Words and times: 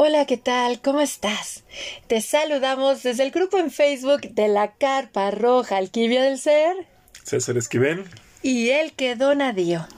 Hola, 0.00 0.26
¿qué 0.26 0.36
tal? 0.36 0.80
¿Cómo 0.80 1.00
estás? 1.00 1.64
Te 2.06 2.20
saludamos 2.20 3.02
desde 3.02 3.24
el 3.24 3.32
grupo 3.32 3.58
en 3.58 3.72
Facebook 3.72 4.20
de 4.30 4.46
la 4.46 4.70
Carpa 4.74 5.32
Roja 5.32 5.76
Alquimia 5.76 6.22
del 6.22 6.38
Ser. 6.38 6.86
César 7.24 7.56
Esquivel. 7.56 8.04
Y 8.40 8.68
el 8.68 8.92
que 8.92 9.16
dona 9.16 9.52
Dio. 9.52 9.88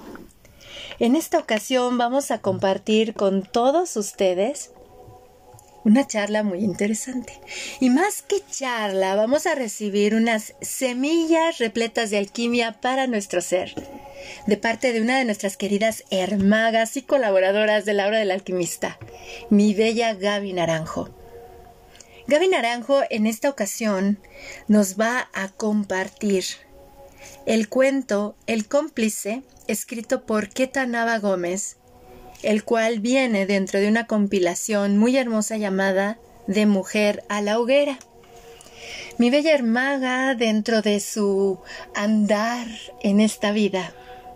En 1.01 1.17
esta 1.17 1.39
ocasión 1.39 1.99
vamos 1.99 2.31
a 2.31 2.41
compartir 2.41 3.13
con 3.13 3.43
todos 3.43 3.95
ustedes 3.99 4.71
una 5.85 6.07
charla 6.07 6.45
muy 6.45 6.61
interesante. 6.61 7.39
Y 7.79 7.91
más 7.91 8.23
que 8.23 8.37
charla, 8.51 9.17
vamos 9.17 9.47
a 9.47 9.55
recibir 9.55 10.15
unas 10.15 10.55
semillas 10.63 11.59
repletas 11.59 12.09
de 12.09 12.17
alquimia 12.17 12.81
para 12.81 13.07
nuestro 13.07 13.43
ser, 13.43 13.75
de 14.47 14.57
parte 14.57 14.93
de 14.93 15.01
una 15.01 15.19
de 15.19 15.25
nuestras 15.25 15.57
queridas 15.57 16.05
hermagas 16.11 16.97
y 16.97 17.03
colaboradoras 17.03 17.85
de 17.85 17.95
la 17.95 18.07
hora 18.07 18.19
del 18.19 18.31
alquimista, 18.31 18.99
mi 19.51 19.75
bella 19.75 20.15
Gaby 20.15 20.53
Naranjo. 20.53 21.11
Gaby 22.27 22.49
Naranjo 22.49 23.01
en 23.11 23.27
esta 23.27 23.51
ocasión 23.51 24.19
nos 24.69 25.01
va 25.01 25.29
a 25.33 25.49
compartir 25.49 26.45
el 27.47 27.69
cuento 27.69 28.37
El 28.47 28.69
cómplice, 28.69 29.43
escrito 29.67 30.25
por 30.27 30.49
Keta 30.49 30.87
Nava 30.87 31.19
Gómez, 31.19 31.77
el 32.43 32.65
cual 32.65 33.01
viene 33.01 33.47
dentro 33.47 33.81
de 33.81 33.89
una 33.89 34.07
compilación 34.07 34.97
muy 34.97 35.17
hermosa 35.17 35.57
llamada 35.57 36.19
De 36.47 36.67
Mujer 36.67 37.25
a 37.29 37.43
la 37.43 37.59
Hoguera. 37.59 37.99
Mi 39.19 39.31
bella 39.31 39.53
hermaga, 39.53 40.35
dentro 40.35 40.83
de 40.83 41.01
su 41.01 41.59
andar 41.95 42.67
en 43.03 43.21
esta 43.21 43.53
vida, 43.53 43.93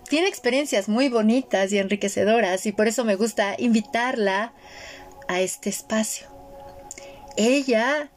tiene 0.08 0.28
experiencias 0.28 0.88
muy 0.88 1.08
bonitas 1.08 1.72
y 1.72 1.78
enriquecedoras 1.78 2.66
y 2.66 2.72
por 2.72 2.88
eso 2.88 3.04
me 3.04 3.16
gusta 3.16 3.54
invitarla 3.58 4.52
a 5.28 5.40
este 5.40 5.70
espacio. 5.70 6.26
Ella 7.36 8.10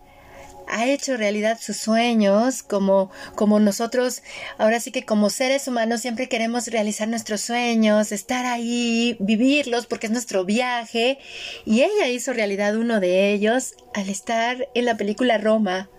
ha 0.68 0.86
hecho 0.86 1.18
realidad 1.18 1.58
sus 1.60 1.78
sueños, 1.78 2.62
como, 2.62 3.10
como 3.36 3.60
nosotros, 3.60 4.22
ahora 4.58 4.80
sí 4.80 4.92
que 4.92 5.06
como 5.06 5.30
seres 5.30 5.68
humanos 5.68 6.02
siempre 6.02 6.28
queremos 6.28 6.68
realizar 6.68 7.08
nuestros 7.08 7.42
sueños, 7.42 8.12
estar 8.12 8.46
ahí, 8.46 9.16
vivirlos, 9.20 9.88
porque 9.88 10.08
es 10.08 10.12
nuestro 10.12 10.46
viaje. 10.46 11.20
Y 11.66 11.82
ella 11.82 12.08
hizo 12.10 12.34
realidad 12.34 12.76
uno 12.76 13.00
de 13.00 13.32
ellos 13.32 13.76
al 13.94 14.10
estar 14.10 14.68
en 14.74 14.86
la 14.86 14.98
película 14.98 15.38
Roma 15.38 15.90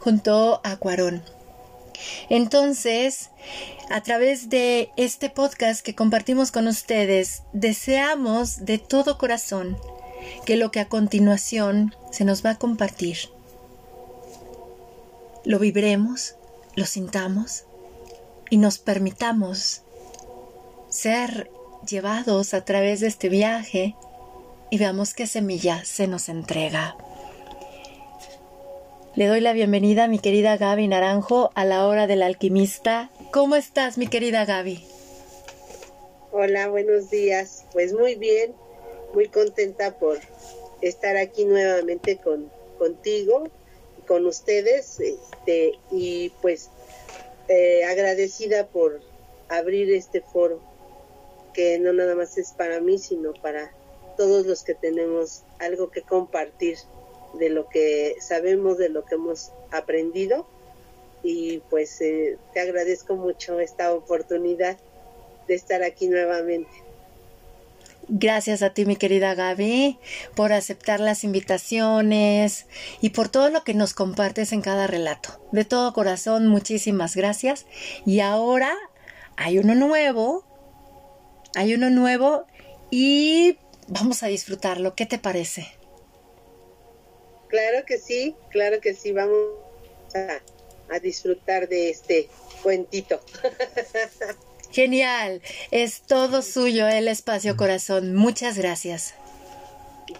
junto 0.00 0.60
a 0.64 0.76
Cuarón. 0.76 1.39
Entonces, 2.28 3.30
a 3.90 4.02
través 4.02 4.48
de 4.48 4.90
este 4.96 5.30
podcast 5.30 5.82
que 5.84 5.94
compartimos 5.94 6.52
con 6.52 6.66
ustedes, 6.66 7.42
deseamos 7.52 8.64
de 8.64 8.78
todo 8.78 9.18
corazón 9.18 9.78
que 10.46 10.56
lo 10.56 10.70
que 10.70 10.80
a 10.80 10.88
continuación 10.88 11.94
se 12.10 12.24
nos 12.24 12.44
va 12.44 12.50
a 12.50 12.58
compartir 12.58 13.18
lo 15.44 15.58
vibremos, 15.58 16.36
lo 16.76 16.86
sintamos 16.86 17.64
y 18.50 18.56
nos 18.58 18.78
permitamos 18.78 19.82
ser 20.88 21.50
llevados 21.88 22.52
a 22.54 22.64
través 22.64 23.00
de 23.00 23.06
este 23.06 23.28
viaje 23.28 23.94
y 24.70 24.78
veamos 24.78 25.14
qué 25.14 25.26
semilla 25.26 25.84
se 25.84 26.06
nos 26.06 26.28
entrega. 26.28 26.96
Le 29.16 29.26
doy 29.26 29.40
la 29.40 29.52
bienvenida 29.52 30.04
a 30.04 30.08
mi 30.08 30.20
querida 30.20 30.56
Gaby 30.56 30.86
Naranjo 30.86 31.50
a 31.56 31.64
la 31.64 31.88
hora 31.88 32.06
del 32.06 32.22
alquimista. 32.22 33.10
¿Cómo 33.32 33.56
estás, 33.56 33.98
mi 33.98 34.06
querida 34.06 34.44
Gaby? 34.44 34.86
Hola, 36.30 36.68
buenos 36.68 37.10
días. 37.10 37.64
Pues 37.72 37.92
muy 37.92 38.14
bien, 38.14 38.54
muy 39.12 39.26
contenta 39.26 39.98
por 39.98 40.20
estar 40.80 41.16
aquí 41.16 41.44
nuevamente 41.44 42.18
con, 42.18 42.52
contigo 42.78 43.48
con 44.06 44.26
ustedes 44.26 45.00
este, 45.00 45.72
y 45.90 46.30
pues 46.40 46.70
eh, 47.48 47.84
agradecida 47.84 48.68
por 48.68 49.00
abrir 49.48 49.92
este 49.92 50.20
foro 50.20 50.60
que 51.52 51.80
no 51.80 51.92
nada 51.92 52.14
más 52.14 52.38
es 52.38 52.52
para 52.52 52.80
mí 52.80 52.98
sino 52.98 53.34
para 53.34 53.72
todos 54.16 54.46
los 54.46 54.62
que 54.62 54.74
tenemos 54.74 55.42
algo 55.58 55.90
que 55.90 56.02
compartir 56.02 56.78
de 57.34 57.48
lo 57.50 57.68
que 57.68 58.16
sabemos 58.20 58.78
de 58.78 58.88
lo 58.88 59.04
que 59.04 59.14
hemos 59.14 59.52
aprendido 59.70 60.46
y 61.22 61.58
pues 61.70 62.00
eh, 62.00 62.38
te 62.52 62.60
agradezco 62.60 63.16
mucho 63.16 63.60
esta 63.60 63.92
oportunidad 63.92 64.78
de 65.46 65.54
estar 65.54 65.82
aquí 65.82 66.08
nuevamente. 66.08 66.70
Gracias 68.08 68.62
a 68.62 68.70
ti, 68.70 68.86
mi 68.86 68.96
querida 68.96 69.34
Gaby, 69.34 69.98
por 70.34 70.52
aceptar 70.52 70.98
las 70.98 71.22
invitaciones 71.22 72.66
y 73.00 73.10
por 73.10 73.28
todo 73.28 73.50
lo 73.50 73.62
que 73.62 73.72
nos 73.72 73.94
compartes 73.94 74.52
en 74.52 74.62
cada 74.62 74.88
relato. 74.88 75.40
De 75.52 75.64
todo 75.64 75.92
corazón, 75.92 76.48
muchísimas 76.48 77.14
gracias. 77.14 77.66
Y 78.04 78.18
ahora 78.18 78.74
hay 79.36 79.58
uno 79.58 79.76
nuevo, 79.76 80.44
hay 81.54 81.74
uno 81.74 81.88
nuevo 81.90 82.46
y 82.90 83.58
vamos 83.86 84.24
a 84.24 84.26
disfrutarlo. 84.26 84.96
¿Qué 84.96 85.06
te 85.06 85.18
parece? 85.18 85.68
Claro 87.50 87.84
que 87.84 87.98
sí, 87.98 88.36
claro 88.50 88.80
que 88.80 88.94
sí, 88.94 89.12
vamos 89.12 89.36
a, 90.14 90.40
a 90.94 90.98
disfrutar 91.00 91.68
de 91.68 91.90
este 91.90 92.28
cuentito. 92.62 93.20
Genial, 94.70 95.42
es 95.72 96.02
todo 96.02 96.42
suyo 96.42 96.86
el 96.86 97.08
espacio 97.08 97.56
corazón. 97.56 98.14
Muchas 98.14 98.56
gracias. 98.56 99.14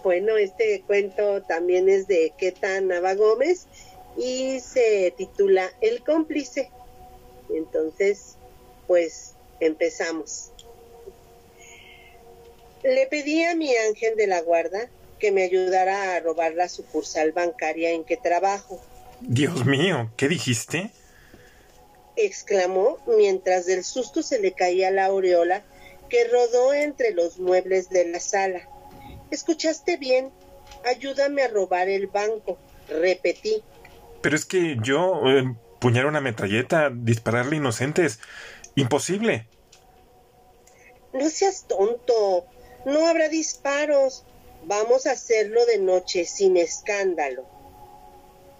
Bueno, 0.03 0.35
este 0.37 0.83
cuento 0.85 1.41
también 1.43 1.87
es 1.87 2.07
de 2.07 2.33
Keta 2.37 2.81
Nava 2.81 3.13
Gómez 3.13 3.65
y 4.17 4.59
se 4.59 5.13
titula 5.15 5.71
El 5.79 6.03
cómplice. 6.03 6.69
Entonces, 7.49 8.35
pues 8.87 9.35
empezamos. 9.61 10.51
Le 12.83 13.07
pedí 13.07 13.43
a 13.43 13.55
mi 13.55 13.73
ángel 13.75 14.15
de 14.17 14.27
la 14.27 14.41
guarda 14.41 14.89
que 15.21 15.31
me 15.31 15.43
ayudara 15.43 16.15
a 16.15 16.19
robar 16.19 16.55
la 16.55 16.67
sucursal 16.67 17.31
bancaria 17.31 17.91
en 17.91 18.03
que 18.03 18.17
trabajo. 18.17 18.81
Dios 19.21 19.65
mío, 19.65 20.11
¿qué 20.17 20.27
dijiste? 20.27 20.91
exclamó 22.15 22.97
mientras 23.07 23.65
del 23.65 23.83
susto 23.83 24.21
se 24.21 24.39
le 24.39 24.51
caía 24.51 24.91
la 24.91 25.05
aureola 25.05 25.63
que 26.09 26.27
rodó 26.27 26.73
entre 26.73 27.13
los 27.13 27.39
muebles 27.39 27.89
de 27.89 28.05
la 28.05 28.19
sala. 28.19 28.67
Escuchaste 29.29 29.97
bien. 29.97 30.29
Ayúdame 30.85 31.43
a 31.43 31.47
robar 31.47 31.87
el 31.87 32.07
banco. 32.07 32.57
Repetí. 32.89 33.63
Pero 34.21 34.35
es 34.35 34.45
que 34.45 34.77
yo... 34.81 35.21
Eh, 35.25 35.55
puñar 35.79 36.05
una 36.05 36.21
metralleta, 36.21 36.91
dispararle 36.93 37.55
inocentes. 37.55 38.19
Imposible. 38.75 39.47
No 41.13 41.29
seas 41.29 41.65
tonto. 41.67 42.45
No 42.85 43.07
habrá 43.07 43.29
disparos. 43.29 44.25
Vamos 44.63 45.05
a 45.05 45.11
hacerlo 45.11 45.65
de 45.65 45.79
noche 45.79 46.25
sin 46.25 46.57
escándalo. 46.57 47.45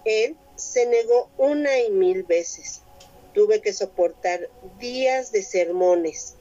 Él 0.04 0.36
se 0.56 0.86
negó 0.86 1.30
una 1.38 1.78
y 1.78 1.90
mil 1.90 2.24
veces 2.24 2.82
tuve 3.32 3.60
que 3.60 3.72
soportar 3.72 4.48
días 4.78 5.32
de 5.32 5.42
sermones. 5.42 6.34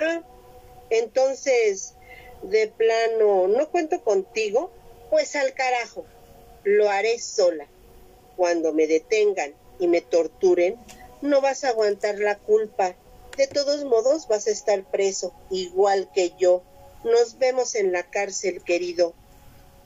Ah, 0.00 0.22
entonces, 0.90 1.94
de 2.42 2.68
plano, 2.68 3.48
¿no 3.48 3.70
cuento 3.70 4.02
contigo? 4.02 4.70
Pues 5.10 5.36
al 5.36 5.54
carajo, 5.54 6.04
lo 6.64 6.88
haré 6.88 7.18
sola. 7.18 7.66
Cuando 8.36 8.72
me 8.72 8.86
detengan 8.86 9.54
y 9.78 9.88
me 9.88 10.00
torturen, 10.00 10.76
no 11.20 11.40
vas 11.40 11.64
a 11.64 11.70
aguantar 11.70 12.18
la 12.18 12.38
culpa. 12.38 12.96
De 13.36 13.46
todos 13.46 13.84
modos 13.84 14.28
vas 14.28 14.46
a 14.46 14.50
estar 14.50 14.82
preso, 14.90 15.34
igual 15.50 16.10
que 16.14 16.32
yo. 16.38 16.62
Nos 17.04 17.38
vemos 17.38 17.74
en 17.74 17.92
la 17.92 18.02
cárcel, 18.02 18.62
querido. 18.62 19.14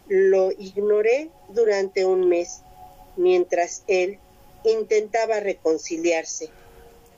Lo 0.08 0.50
ignoré 0.52 1.30
durante 1.48 2.04
un 2.04 2.28
mes, 2.28 2.62
mientras 3.16 3.84
él 3.86 4.18
intentaba 4.64 5.40
reconciliarse. 5.40 6.50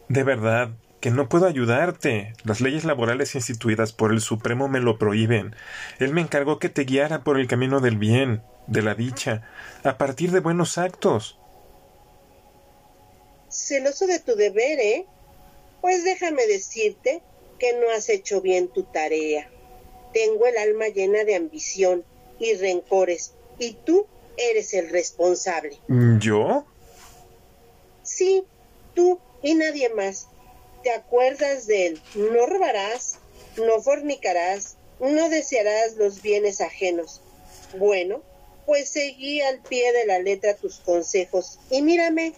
De 0.09 0.23
verdad, 0.23 0.71
que 1.01 1.11
no 1.11 1.29
puedo 1.29 1.47
ayudarte. 1.47 2.35
Las 2.45 2.61
leyes 2.61 2.85
laborales 2.85 3.35
instituidas 3.35 3.93
por 3.93 4.13
el 4.13 4.21
Supremo 4.21 4.69
me 4.69 4.81
lo 4.81 4.99
prohíben. 4.99 5.55
Él 5.99 6.13
me 6.13 6.21
encargó 6.21 6.59
que 6.59 6.69
te 6.69 6.85
guiara 6.85 7.23
por 7.23 7.39
el 7.39 7.49
camino 7.49 7.81
del 7.81 7.97
bien, 7.97 8.43
de 8.67 8.83
la 8.83 8.95
dicha, 8.95 9.43
a 9.85 9.99
partir 9.99 10.31
de 10.33 10.41
buenos 10.41 10.79
actos. 10.79 11.39
Celoso 13.49 14.07
de 14.07 14.21
tu 14.21 14.35
deber, 14.35 14.79
¿eh? 14.81 15.07
Pues 15.81 16.05
déjame 16.05 16.47
decirte 16.47 17.23
que 17.59 17.73
no 17.75 17.91
has 17.97 18.09
hecho 18.09 18.41
bien 18.41 18.69
tu 18.69 18.83
tarea. 18.85 19.49
Tengo 20.17 20.47
el 20.47 20.57
alma 20.57 20.89
llena 20.89 21.25
de 21.25 21.35
ambición 21.35 22.03
y 22.39 22.55
rencores, 22.55 23.33
y 23.59 23.75
tú 23.75 24.07
eres 24.39 24.73
el 24.73 24.89
responsable. 24.89 25.79
¿Yo? 26.21 26.65
Sí, 28.03 28.43
tú 28.95 29.21
y 29.43 29.55
nadie 29.57 29.91
más. 29.91 30.29
¿Te 30.83 30.91
acuerdas 30.91 31.67
del 31.67 32.01
no 32.15 32.47
robarás, 32.47 33.19
no 33.59 33.83
fornicarás, 33.83 34.79
no 35.01 35.29
desearás 35.29 35.97
los 35.97 36.23
bienes 36.23 36.63
ajenos? 36.63 37.21
Bueno, 37.77 38.23
pues 38.65 38.89
seguí 38.89 39.43
al 39.43 39.61
pie 39.61 39.93
de 39.93 40.07
la 40.07 40.19
letra 40.19 40.57
tus 40.57 40.79
consejos 40.79 41.59
y 41.69 41.83
mírame, 41.83 42.33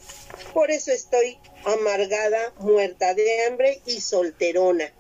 por 0.53 0.73
eso 0.73 0.91
estoy 0.91 1.39
amargada, 1.65 2.53
muerta 2.59 3.15
de 3.15 3.47
hambre 3.47 3.81
y 3.87 4.01
solterona. 4.01 4.93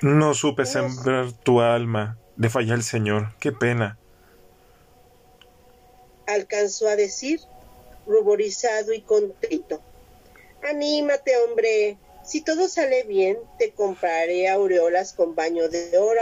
No 0.00 0.34
supe 0.34 0.64
sembrar 0.64 1.32
tu 1.32 1.60
alma, 1.60 2.18
de 2.36 2.50
fallar 2.50 2.76
el 2.76 2.84
Señor, 2.84 3.34
qué 3.40 3.50
pena. 3.50 3.98
Alcanzó 6.26 6.88
a 6.88 6.94
decir, 6.94 7.40
ruborizado 8.06 8.92
y 8.92 9.00
contrito. 9.00 9.80
Anímate, 10.68 11.32
hombre. 11.36 11.98
Si 12.24 12.42
todo 12.42 12.68
sale 12.68 13.04
bien, 13.04 13.38
te 13.58 13.72
compraré 13.72 14.48
aureolas 14.48 15.14
con 15.14 15.34
baño 15.34 15.68
de 15.68 15.96
oro, 15.98 16.20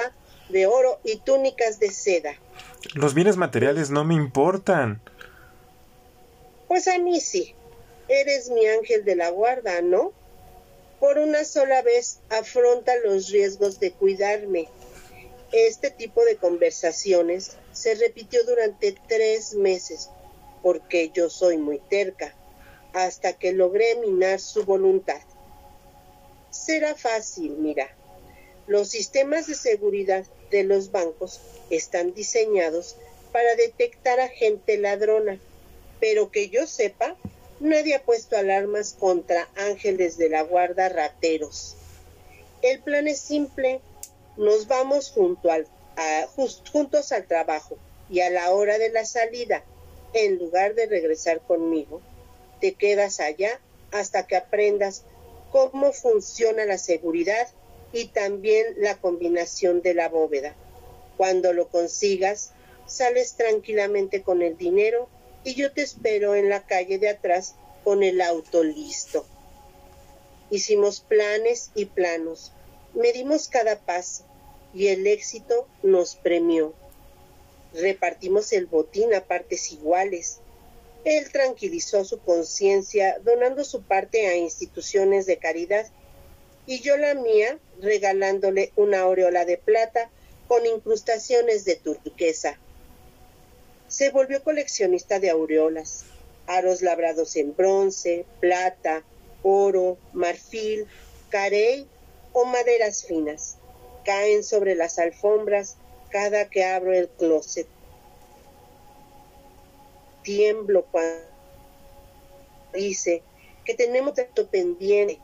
de 0.48 0.66
oro 0.66 1.00
y 1.04 1.16
túnicas 1.16 1.78
de 1.80 1.90
seda. 1.90 2.34
Los 2.94 3.12
bienes 3.12 3.36
materiales 3.36 3.90
no 3.90 4.04
me 4.04 4.14
importan. 4.14 5.02
Pues 6.68 6.88
a 6.88 6.98
mí 6.98 7.20
sí. 7.20 7.54
Eres 8.08 8.50
mi 8.50 8.66
ángel 8.66 9.04
de 9.04 9.16
la 9.16 9.30
guarda, 9.30 9.82
¿no? 9.82 10.12
Por 11.00 11.18
una 11.18 11.44
sola 11.44 11.82
vez 11.82 12.20
afronta 12.30 12.96
los 13.04 13.28
riesgos 13.28 13.78
de 13.80 13.92
cuidarme. 13.92 14.68
Este 15.52 15.90
tipo 15.90 16.24
de 16.24 16.36
conversaciones 16.36 17.56
se 17.72 17.94
repitió 17.94 18.44
durante 18.44 18.96
tres 19.06 19.54
meses, 19.54 20.10
porque 20.62 21.10
yo 21.14 21.30
soy 21.30 21.58
muy 21.58 21.78
terca, 21.78 22.34
hasta 22.92 23.34
que 23.34 23.52
logré 23.52 23.94
minar 23.96 24.40
su 24.40 24.64
voluntad. 24.64 25.20
Será 26.50 26.94
fácil, 26.94 27.56
mira. 27.58 27.94
Los 28.66 28.88
sistemas 28.88 29.46
de 29.46 29.54
seguridad 29.54 30.24
de 30.50 30.64
los 30.64 30.90
bancos 30.90 31.40
están 31.70 32.14
diseñados 32.14 32.96
para 33.32 33.54
detectar 33.54 34.18
a 34.18 34.28
gente 34.28 34.78
ladrona, 34.78 35.38
pero 36.00 36.30
que 36.30 36.48
yo 36.48 36.66
sepa, 36.66 37.16
nadie 37.60 37.94
ha 37.94 38.02
puesto 38.02 38.36
alarmas 38.36 38.94
contra 38.98 39.48
ángeles 39.56 40.18
de 40.18 40.28
la 40.28 40.42
guarda 40.42 40.88
rateros. 40.88 41.76
El 42.62 42.80
plan 42.80 43.08
es 43.08 43.18
simple, 43.18 43.80
nos 44.36 44.66
vamos 44.66 45.10
juntos 45.10 47.12
al 47.12 47.26
trabajo 47.26 47.76
y 48.10 48.20
a 48.20 48.30
la 48.30 48.52
hora 48.52 48.78
de 48.78 48.90
la 48.90 49.04
salida, 49.04 49.64
en 50.12 50.38
lugar 50.38 50.74
de 50.74 50.86
regresar 50.86 51.40
conmigo, 51.40 52.00
te 52.60 52.74
quedas 52.74 53.20
allá 53.20 53.60
hasta 53.92 54.26
que 54.26 54.36
aprendas 54.36 55.02
cómo 55.52 55.92
funciona 55.92 56.64
la 56.64 56.78
seguridad 56.78 57.48
y 57.92 58.06
también 58.06 58.66
la 58.78 58.96
combinación 58.96 59.82
de 59.82 59.94
la 59.94 60.08
bóveda. 60.08 60.54
Cuando 61.16 61.52
lo 61.52 61.68
consigas, 61.68 62.52
sales 62.86 63.34
tranquilamente 63.34 64.22
con 64.22 64.42
el 64.42 64.56
dinero 64.56 65.08
y 65.46 65.54
yo 65.54 65.70
te 65.70 65.82
espero 65.82 66.34
en 66.34 66.48
la 66.48 66.66
calle 66.66 66.98
de 66.98 67.08
atrás 67.08 67.54
con 67.84 68.02
el 68.02 68.20
auto 68.20 68.64
listo. 68.64 69.24
Hicimos 70.50 70.98
planes 70.98 71.70
y 71.76 71.84
planos, 71.84 72.50
medimos 72.94 73.46
cada 73.46 73.78
paso 73.78 74.24
y 74.74 74.88
el 74.88 75.06
éxito 75.06 75.68
nos 75.84 76.16
premió. 76.16 76.74
Repartimos 77.74 78.52
el 78.52 78.66
botín 78.66 79.14
a 79.14 79.20
partes 79.20 79.70
iguales. 79.70 80.40
Él 81.04 81.30
tranquilizó 81.30 82.04
su 82.04 82.18
conciencia 82.18 83.20
donando 83.22 83.62
su 83.62 83.82
parte 83.82 84.26
a 84.26 84.34
instituciones 84.34 85.26
de 85.26 85.36
caridad 85.36 85.86
y 86.66 86.80
yo 86.80 86.96
la 86.96 87.14
mía 87.14 87.60
regalándole 87.80 88.72
una 88.74 89.02
aureola 89.02 89.44
de 89.44 89.58
plata 89.58 90.10
con 90.48 90.66
incrustaciones 90.66 91.64
de 91.64 91.76
turquesa. 91.76 92.58
Se 93.88 94.10
volvió 94.10 94.42
coleccionista 94.42 95.20
de 95.20 95.30
aureolas, 95.30 96.04
aros 96.46 96.82
labrados 96.82 97.36
en 97.36 97.54
bronce, 97.54 98.24
plata, 98.40 99.04
oro, 99.42 99.96
marfil, 100.12 100.86
carey 101.30 101.86
o 102.32 102.44
maderas 102.44 103.04
finas. 103.04 103.56
Caen 104.04 104.42
sobre 104.44 104.74
las 104.74 104.98
alfombras 104.98 105.76
cada 106.10 106.48
que 106.48 106.64
abro 106.64 106.92
el 106.92 107.08
closet. 107.08 107.66
Tiemblo 110.22 110.84
cuando 110.90 111.26
dice 112.74 113.22
que 113.64 113.74
tenemos 113.74 114.14
tanto 114.14 114.48
pendiente 114.48 115.18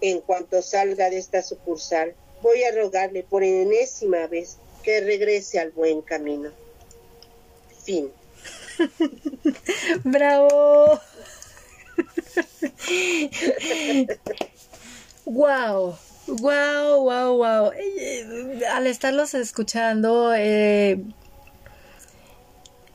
en 0.00 0.20
cuanto 0.20 0.62
salga 0.62 1.10
de 1.10 1.18
esta 1.18 1.42
sucursal, 1.42 2.14
voy 2.42 2.64
a 2.64 2.72
rogarle 2.72 3.22
por 3.22 3.44
enésima 3.44 4.26
vez 4.26 4.56
que 4.82 5.00
regrese 5.00 5.60
al 5.60 5.70
buen 5.70 6.02
camino. 6.02 6.50
Fin. 7.84 8.10
¡Bravo! 10.04 11.00
¡Wow! 15.24 15.96
¡Wow, 16.26 17.02
wow, 17.02 17.36
wow! 17.36 17.72
Al 18.72 18.86
estarlos 18.86 19.34
escuchando, 19.34 20.32
eh, 20.34 21.02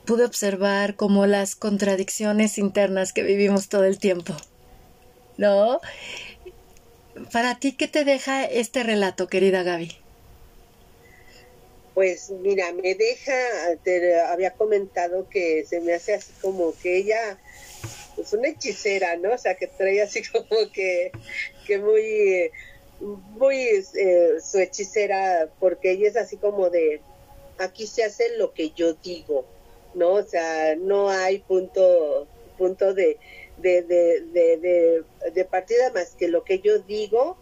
pude 0.06 0.24
observar 0.24 0.96
como 0.96 1.26
las 1.26 1.54
contradicciones 1.54 2.56
internas 2.58 3.12
que 3.12 3.22
vivimos 3.22 3.68
todo 3.68 3.84
el 3.84 3.98
tiempo. 3.98 4.34
¿No? 5.36 5.80
Para 7.32 7.58
ti, 7.58 7.72
¿qué 7.72 7.88
te 7.88 8.04
deja 8.04 8.44
este 8.44 8.82
relato, 8.82 9.28
querida 9.28 9.62
Gaby? 9.62 9.96
Pues 11.98 12.30
mira, 12.30 12.70
me 12.70 12.94
deja, 12.94 13.34
te 13.82 14.20
había 14.20 14.52
comentado 14.52 15.28
que 15.28 15.64
se 15.66 15.80
me 15.80 15.94
hace 15.94 16.14
así 16.14 16.30
como 16.40 16.72
que 16.80 16.98
ella 16.98 17.32
es 17.32 18.14
pues, 18.14 18.32
una 18.34 18.50
hechicera, 18.50 19.16
¿no? 19.16 19.32
O 19.32 19.36
sea, 19.36 19.56
que 19.56 19.66
trae 19.66 20.00
así 20.00 20.22
como 20.32 20.70
que, 20.72 21.10
que 21.66 21.78
muy, 21.78 22.52
muy 23.00 23.56
eh, 23.96 24.34
su 24.40 24.60
hechicera, 24.60 25.50
porque 25.58 25.90
ella 25.90 26.06
es 26.06 26.16
así 26.16 26.36
como 26.36 26.70
de, 26.70 27.00
aquí 27.58 27.88
se 27.88 28.04
hace 28.04 28.36
lo 28.36 28.52
que 28.54 28.70
yo 28.70 28.94
digo, 28.94 29.44
¿no? 29.94 30.12
O 30.12 30.22
sea, 30.22 30.76
no 30.76 31.10
hay 31.10 31.40
punto, 31.40 32.28
punto 32.56 32.94
de, 32.94 33.18
de, 33.56 33.82
de, 33.82 35.04
de, 35.34 35.44
partida 35.46 35.90
más 35.90 36.10
que 36.10 36.28
lo 36.28 36.44
que 36.44 36.60
yo 36.60 36.78
digo 36.78 37.36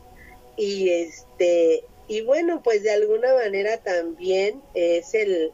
y 0.57 0.89
este 0.89 1.85
y 2.09 2.23
bueno 2.23 2.63
pues 2.63 2.83
de 2.83 2.91
alguna 2.91 3.35
manera 3.35 3.79
también 3.79 4.63
es 4.75 5.15
el, 5.15 5.53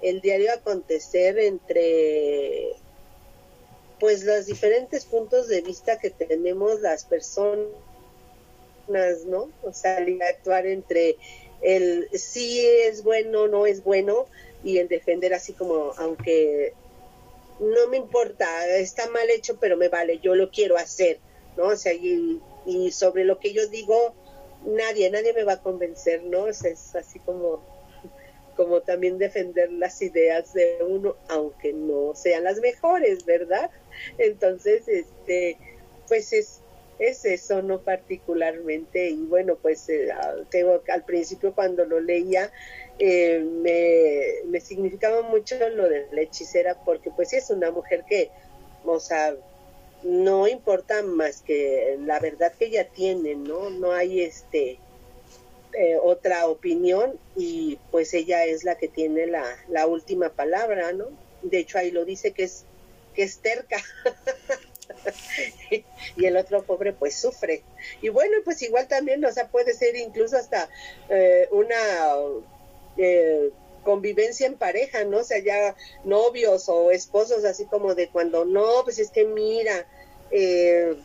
el 0.00 0.20
diario 0.20 0.52
acontecer 0.52 1.38
entre 1.38 2.72
pues 4.00 4.24
los 4.24 4.46
diferentes 4.46 5.04
puntos 5.04 5.48
de 5.48 5.60
vista 5.60 5.98
que 5.98 6.10
tenemos 6.10 6.80
las 6.80 7.04
personas 7.04 7.68
no 9.26 9.50
o 9.62 9.72
sea 9.72 9.98
el 9.98 10.20
actuar 10.22 10.66
entre 10.66 11.16
el 11.60 12.08
sí 12.12 12.66
es 12.66 13.04
bueno 13.04 13.46
no 13.46 13.66
es 13.66 13.84
bueno 13.84 14.26
y 14.64 14.78
el 14.78 14.88
defender 14.88 15.34
así 15.34 15.52
como 15.52 15.92
aunque 15.96 16.74
no 17.62 17.88
me 17.88 17.96
importa, 17.96 18.66
está 18.76 19.08
mal 19.10 19.30
hecho, 19.30 19.56
pero 19.60 19.76
me 19.76 19.88
vale, 19.88 20.18
yo 20.18 20.34
lo 20.34 20.50
quiero 20.50 20.76
hacer, 20.76 21.18
¿no? 21.56 21.68
O 21.68 21.76
sea, 21.76 21.92
y, 21.92 22.40
sobre 22.92 23.24
lo 23.24 23.38
que 23.38 23.52
yo 23.52 23.66
digo, 23.68 24.14
nadie, 24.64 25.10
nadie 25.10 25.32
me 25.32 25.44
va 25.44 25.54
a 25.54 25.62
convencer, 25.62 26.22
¿no? 26.24 26.48
es 26.48 26.64
así 26.94 27.18
como, 27.20 27.62
como 28.56 28.80
también 28.80 29.18
defender 29.18 29.70
las 29.72 30.00
ideas 30.02 30.52
de 30.54 30.78
uno, 30.86 31.16
aunque 31.28 31.72
no 31.72 32.14
sean 32.14 32.44
las 32.44 32.58
mejores, 32.58 33.24
¿verdad? 33.24 33.70
Entonces, 34.18 34.88
este, 34.88 35.56
pues 36.08 36.32
es, 36.32 36.60
es 36.98 37.24
eso, 37.24 37.62
no 37.62 37.80
particularmente, 37.80 39.08
y 39.08 39.24
bueno, 39.24 39.56
pues 39.56 39.88
eh, 39.88 40.10
tengo, 40.50 40.82
al 40.88 41.04
principio 41.04 41.54
cuando 41.54 41.84
lo 41.84 42.00
leía, 42.00 42.50
eh, 42.98 43.40
me, 43.40 44.48
me, 44.50 44.60
significaba 44.60 45.22
mucho 45.22 45.56
lo 45.70 45.88
de 45.88 46.06
la 46.12 46.20
hechicera 46.20 46.76
porque 46.84 47.10
pues 47.10 47.30
sí 47.30 47.36
es 47.36 47.50
una 47.50 47.70
mujer 47.70 48.04
que, 48.06 48.30
o 48.84 49.00
sea, 49.00 49.34
no 50.04 50.48
importa 50.48 51.02
más 51.02 51.42
que 51.42 51.96
la 52.00 52.18
verdad 52.20 52.52
que 52.58 52.66
ella 52.66 52.88
tiene, 52.88 53.34
¿no? 53.34 53.70
No 53.70 53.92
hay 53.92 54.22
este 54.22 54.78
eh, 55.74 55.96
otra 56.02 56.46
opinión 56.48 57.18
y 57.36 57.78
pues 57.90 58.12
ella 58.14 58.44
es 58.44 58.64
la 58.64 58.76
que 58.76 58.88
tiene 58.88 59.26
la, 59.26 59.44
la 59.68 59.86
última 59.86 60.30
palabra, 60.30 60.92
¿no? 60.92 61.06
De 61.42 61.58
hecho 61.58 61.78
ahí 61.78 61.90
lo 61.90 62.04
dice 62.04 62.32
que 62.32 62.44
es 62.44 62.64
que 63.14 63.22
es 63.22 63.38
terca. 63.38 63.76
y 66.16 66.24
el 66.24 66.36
otro 66.36 66.62
pobre 66.62 66.92
pues 66.92 67.14
sufre. 67.14 67.62
Y 68.00 68.08
bueno, 68.08 68.38
pues 68.44 68.62
igual 68.62 68.88
también, 68.88 69.24
o 69.24 69.32
sea, 69.32 69.48
puede 69.48 69.74
ser 69.74 69.96
incluso 69.96 70.36
hasta 70.36 70.68
eh, 71.08 71.48
una 71.50 71.76
eh, 72.96 73.50
convivencia 73.84 74.46
en 74.46 74.56
pareja, 74.56 75.04
¿no? 75.04 75.18
O 75.18 75.24
sea, 75.24 75.38
ya 75.38 75.76
novios 76.04 76.68
o 76.68 76.90
esposos, 76.90 77.44
así 77.44 77.64
como 77.66 77.94
de 77.94 78.08
cuando 78.08 78.44
no, 78.44 78.82
pues 78.84 78.98
es 78.98 79.10
que 79.10 79.24
mira, 79.24 79.86
eh, 80.30 80.96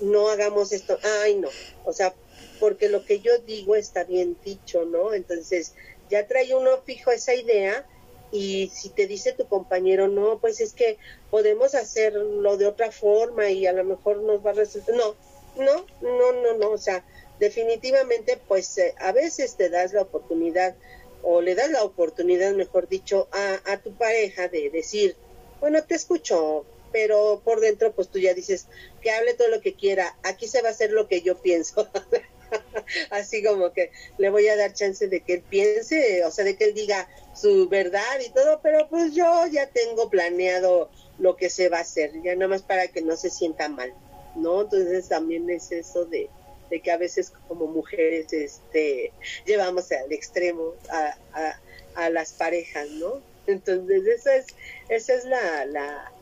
no 0.00 0.28
hagamos 0.28 0.72
esto, 0.72 0.98
ay 1.22 1.36
no, 1.36 1.48
o 1.84 1.92
sea, 1.92 2.14
porque 2.58 2.88
lo 2.88 3.04
que 3.04 3.20
yo 3.20 3.38
digo 3.38 3.76
está 3.76 4.04
bien 4.04 4.36
dicho, 4.44 4.84
¿no? 4.84 5.14
Entonces, 5.14 5.74
ya 6.10 6.26
trae 6.26 6.54
uno 6.54 6.78
fijo 6.84 7.10
esa 7.10 7.34
idea 7.34 7.86
y 8.32 8.70
si 8.74 8.88
te 8.88 9.06
dice 9.06 9.32
tu 9.32 9.46
compañero, 9.46 10.08
no, 10.08 10.38
pues 10.38 10.60
es 10.60 10.72
que 10.72 10.98
podemos 11.30 11.74
hacerlo 11.74 12.56
de 12.56 12.66
otra 12.66 12.90
forma 12.90 13.50
y 13.50 13.66
a 13.66 13.72
lo 13.72 13.84
mejor 13.84 14.18
nos 14.18 14.44
va 14.44 14.50
a 14.50 14.54
resultar. 14.54 14.94
No, 14.96 15.14
no, 15.56 15.84
no, 16.00 16.32
no, 16.32 16.54
no. 16.56 16.70
O 16.70 16.78
sea, 16.78 17.04
definitivamente, 17.38 18.38
pues 18.48 18.78
eh, 18.78 18.94
a 18.98 19.12
veces 19.12 19.56
te 19.56 19.68
das 19.68 19.92
la 19.92 20.02
oportunidad 20.02 20.74
o 21.22 21.40
le 21.40 21.54
das 21.54 21.70
la 21.70 21.84
oportunidad, 21.84 22.52
mejor 22.52 22.88
dicho, 22.88 23.28
a, 23.32 23.72
a 23.72 23.78
tu 23.78 23.94
pareja 23.94 24.48
de 24.48 24.70
decir, 24.70 25.16
bueno, 25.60 25.82
te 25.84 25.94
escucho, 25.94 26.64
pero 26.92 27.40
por 27.44 27.60
dentro, 27.60 27.92
pues 27.92 28.08
tú 28.08 28.18
ya 28.18 28.34
dices 28.34 28.66
que 29.00 29.10
hable 29.10 29.34
todo 29.34 29.48
lo 29.48 29.60
que 29.60 29.74
quiera. 29.74 30.16
Aquí 30.22 30.46
se 30.46 30.62
va 30.62 30.68
a 30.68 30.72
hacer 30.72 30.90
lo 30.90 31.08
que 31.08 31.22
yo 31.22 31.40
pienso. 31.40 31.88
Así 33.10 33.42
como 33.42 33.72
que 33.72 33.90
le 34.18 34.30
voy 34.30 34.46
a 34.48 34.56
dar 34.56 34.74
chance 34.74 35.08
de 35.08 35.20
que 35.20 35.34
él 35.34 35.42
piense, 35.48 36.24
o 36.24 36.30
sea, 36.30 36.44
de 36.44 36.56
que 36.56 36.64
él 36.64 36.74
diga 36.74 37.08
su 37.34 37.68
verdad 37.68 38.20
y 38.24 38.30
todo, 38.30 38.60
pero 38.62 38.88
pues 38.88 39.14
yo 39.14 39.46
ya 39.46 39.68
tengo 39.68 40.10
planeado 40.10 40.90
lo 41.18 41.36
que 41.36 41.48
se 41.48 41.68
va 41.68 41.78
a 41.78 41.82
hacer, 41.82 42.12
ya 42.22 42.34
nada 42.34 42.48
más 42.48 42.62
para 42.62 42.88
que 42.88 43.00
no 43.00 43.16
se 43.16 43.30
sienta 43.30 43.68
mal, 43.68 43.94
¿no? 44.36 44.62
Entonces 44.62 45.08
también 45.08 45.48
es 45.48 45.72
eso 45.72 46.04
de, 46.04 46.28
de 46.72 46.80
que 46.80 46.90
a 46.90 46.96
veces 46.96 47.34
como 47.48 47.66
mujeres 47.66 48.32
este, 48.32 49.12
llevamos 49.44 49.92
al 49.92 50.10
extremo 50.10 50.72
a, 50.90 51.54
a, 51.94 52.08
las 52.08 52.32
parejas, 52.32 52.88
¿no? 52.92 53.20
Entonces 53.46 54.06
esa 54.06 54.36
es, 54.36 54.46
esa 54.88 55.14
es 55.14 55.24
la, 55.26 55.66
la, 55.66 56.12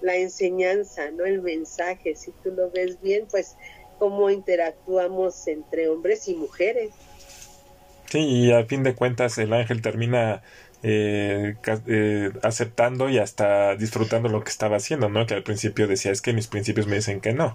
la 0.00 0.16
enseñanza, 0.16 1.10
¿no? 1.10 1.26
El 1.26 1.42
mensaje, 1.42 2.16
si 2.16 2.30
tú 2.42 2.52
lo 2.52 2.70
ves 2.70 2.98
bien, 3.02 3.26
pues 3.30 3.56
cómo 3.98 4.30
interactuamos 4.30 5.46
entre 5.46 5.90
hombres 5.90 6.26
y 6.26 6.34
mujeres. 6.34 6.92
Sí, 8.06 8.20
y 8.20 8.52
a 8.52 8.64
fin 8.64 8.84
de 8.84 8.94
cuentas 8.94 9.36
el 9.36 9.52
ángel 9.52 9.82
termina 9.82 10.42
eh, 10.82 11.54
eh, 11.86 12.30
aceptando 12.42 13.10
y 13.10 13.18
hasta 13.18 13.76
disfrutando 13.76 14.30
lo 14.30 14.42
que 14.42 14.48
estaba 14.48 14.78
haciendo, 14.78 15.10
¿no? 15.10 15.26
Que 15.26 15.34
al 15.34 15.42
principio 15.42 15.86
decía, 15.86 16.12
es 16.12 16.22
que 16.22 16.32
mis 16.32 16.46
principios 16.46 16.86
me 16.86 16.96
dicen 16.96 17.20
que 17.20 17.34
no. 17.34 17.54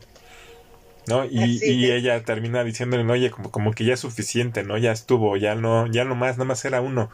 ¿No? 1.07 1.25
Y, 1.29 1.63
y 1.63 1.91
ella 1.91 2.23
termina 2.23 2.63
diciéndole, 2.63 3.09
oye, 3.11 3.31
como, 3.31 3.51
como 3.51 3.71
que 3.73 3.85
ya 3.85 3.93
es 3.93 3.99
suficiente, 3.99 4.63
¿no? 4.63 4.77
Ya 4.77 4.91
estuvo, 4.91 5.37
ya 5.37 5.55
no, 5.55 5.87
ya 5.87 6.05
no 6.05 6.15
más, 6.15 6.37
nada 6.37 6.45
más 6.45 6.63
era 6.65 6.81
uno. 6.81 7.09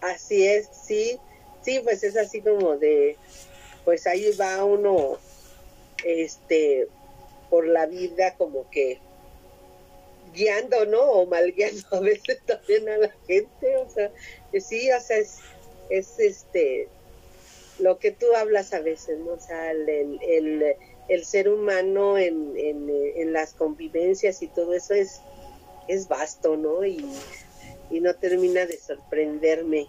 Así 0.00 0.46
es, 0.46 0.68
sí, 0.86 1.18
sí, 1.62 1.80
pues 1.82 2.04
es 2.04 2.16
así 2.16 2.40
como 2.40 2.76
de, 2.76 3.16
pues 3.84 4.06
ahí 4.06 4.30
va 4.40 4.64
uno 4.64 5.18
este, 6.04 6.86
por 7.50 7.66
la 7.66 7.86
vida 7.86 8.34
como 8.36 8.70
que 8.70 9.00
guiando, 10.34 10.84
¿no? 10.86 11.00
O 11.00 11.26
mal 11.26 11.52
guiando 11.52 11.82
a 11.92 12.00
veces 12.00 12.40
también 12.46 12.88
a 12.88 12.96
la 12.98 13.10
gente, 13.26 13.76
o 13.76 13.88
sea, 13.90 14.10
que 14.52 14.60
sí, 14.60 14.90
o 14.90 15.00
sea, 15.00 15.16
es, 15.18 15.38
es 15.90 16.18
este, 16.18 16.88
lo 17.78 17.98
que 17.98 18.12
tú 18.12 18.26
hablas 18.36 18.72
a 18.72 18.80
veces, 18.80 19.18
¿no? 19.18 19.32
O 19.32 19.40
sea, 19.40 19.70
el, 19.72 19.88
el, 19.88 20.20
el 20.22 20.76
ser 21.24 21.48
humano 21.48 22.18
en, 22.18 22.54
en, 22.56 22.90
en, 23.16 23.32
las 23.32 23.54
convivencias 23.54 24.42
y 24.42 24.48
todo 24.48 24.74
eso 24.74 24.94
es, 24.94 25.20
es 25.88 26.08
vasto, 26.08 26.56
¿no? 26.56 26.84
Y, 26.84 27.04
y 27.90 28.00
no 28.00 28.14
termina 28.14 28.66
de 28.66 28.78
sorprenderme 28.78 29.88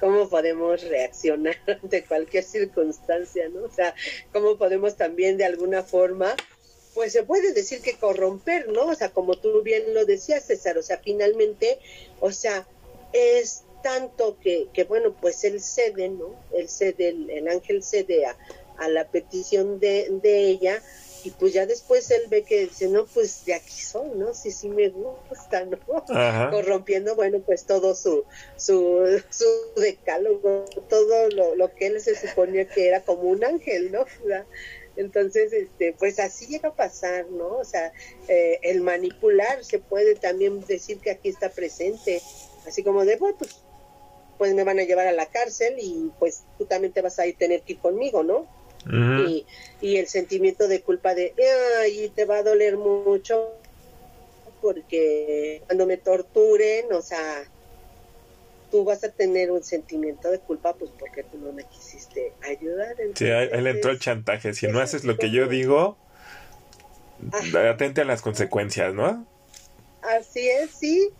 cómo 0.00 0.28
podemos 0.28 0.82
reaccionar 0.82 1.56
ante 1.82 2.04
cualquier 2.04 2.44
circunstancia, 2.44 3.48
¿no? 3.48 3.64
O 3.64 3.70
sea, 3.70 3.94
cómo 4.32 4.56
podemos 4.56 4.96
también 4.96 5.36
de 5.36 5.44
alguna 5.44 5.82
forma, 5.82 6.34
pues 6.94 7.12
se 7.12 7.22
puede 7.22 7.52
decir 7.52 7.82
que 7.82 7.98
corromper, 7.98 8.68
¿no? 8.68 8.86
O 8.86 8.94
sea, 8.94 9.10
como 9.10 9.36
tú 9.36 9.62
bien 9.62 9.94
lo 9.94 10.04
decías, 10.06 10.44
César, 10.44 10.78
o 10.78 10.82
sea, 10.82 10.98
finalmente, 10.98 11.78
o 12.20 12.32
sea, 12.32 12.66
es 13.12 13.64
tanto 13.82 14.38
que, 14.40 14.68
que 14.72 14.84
bueno, 14.84 15.14
pues 15.20 15.44
él 15.44 15.60
cede, 15.60 16.08
¿no? 16.08 16.34
Él 16.52 16.68
cede, 16.68 17.08
el, 17.08 17.30
el 17.30 17.48
ángel 17.48 17.82
cede 17.82 18.26
a, 18.26 18.36
a 18.80 18.88
la 18.88 19.06
petición 19.08 19.78
de, 19.78 20.08
de 20.22 20.48
ella, 20.48 20.82
y 21.22 21.30
pues 21.30 21.52
ya 21.52 21.66
después 21.66 22.10
él 22.10 22.22
ve 22.28 22.42
que 22.42 22.66
dice, 22.66 22.88
no, 22.88 23.04
pues 23.04 23.44
de 23.44 23.54
aquí 23.54 23.80
soy, 23.80 24.10
¿no? 24.16 24.32
Sí, 24.32 24.50
sí 24.50 24.68
me 24.68 24.88
gusta, 24.88 25.64
¿no? 25.66 25.78
Ajá. 26.08 26.50
Corrompiendo, 26.50 27.14
bueno, 27.14 27.40
pues 27.40 27.64
todo 27.64 27.94
su, 27.94 28.24
su, 28.56 29.22
su 29.28 29.80
decálogo, 29.80 30.64
todo 30.88 31.28
lo, 31.30 31.54
lo, 31.56 31.74
que 31.74 31.88
él 31.88 32.00
se 32.00 32.14
suponía 32.16 32.66
que 32.66 32.88
era 32.88 33.02
como 33.02 33.24
un 33.24 33.44
ángel, 33.44 33.92
¿no? 33.92 34.06
Entonces, 34.96 35.52
este, 35.52 35.94
pues 35.98 36.18
así 36.18 36.46
llega 36.46 36.70
a 36.70 36.74
pasar, 36.74 37.26
¿no? 37.30 37.58
O 37.58 37.64
sea, 37.64 37.92
eh, 38.28 38.58
el 38.62 38.80
manipular 38.80 39.64
se 39.64 39.78
puede 39.78 40.14
también 40.14 40.64
decir 40.66 41.00
que 41.00 41.10
aquí 41.10 41.28
está 41.28 41.50
presente, 41.50 42.22
así 42.66 42.82
como 42.82 43.04
de, 43.04 43.16
bueno, 43.16 43.36
pues, 43.38 43.62
pues 44.38 44.54
me 44.54 44.64
van 44.64 44.78
a 44.78 44.84
llevar 44.84 45.06
a 45.06 45.12
la 45.12 45.26
cárcel 45.26 45.74
y 45.78 46.10
pues 46.18 46.44
tú 46.56 46.64
también 46.64 46.94
te 46.94 47.02
vas 47.02 47.18
a 47.18 47.26
ir 47.26 47.36
tener 47.36 47.60
que 47.60 47.74
ir 47.74 47.78
conmigo, 47.78 48.22
¿no? 48.22 48.59
Uh 48.86 48.90
-huh. 48.90 49.28
y, 49.28 49.46
y, 49.80 49.96
el 49.96 50.08
sentimiento 50.08 50.66
de 50.66 50.80
culpa 50.80 51.14
de, 51.14 51.34
ay, 51.82 52.10
te 52.14 52.24
va 52.24 52.38
a 52.38 52.42
doler 52.42 52.78
mucho 52.78 53.52
porque 54.60 55.62
cuando 55.66 55.86
me 55.86 55.96
torturen, 55.96 56.92
o 56.92 57.02
sea, 57.02 57.44
tú 58.70 58.84
vas 58.84 59.02
a 59.04 59.10
tener 59.10 59.50
un 59.50 59.62
sentimiento 59.62 60.30
de 60.30 60.38
culpa, 60.38 60.74
pues 60.74 60.90
porque 60.98 61.24
tú 61.24 61.38
no 61.38 61.52
me 61.52 61.64
quisiste 61.64 62.32
ayudar. 62.42 62.94
Entonces, 62.98 63.50
sí, 63.50 63.60
le 63.60 63.70
entró 63.70 63.90
el 63.90 63.98
chantaje. 63.98 64.54
Si 64.54 64.68
no 64.68 64.80
haces 64.80 65.04
lo 65.04 65.16
que 65.16 65.30
yo 65.30 65.48
digo, 65.48 65.96
Ajá. 67.32 67.70
atente 67.70 68.02
a 68.02 68.04
las 68.04 68.22
consecuencias, 68.22 68.94
¿no? 68.94 69.26
Así 70.02 70.48
es, 70.48 70.70
sí. 70.70 71.10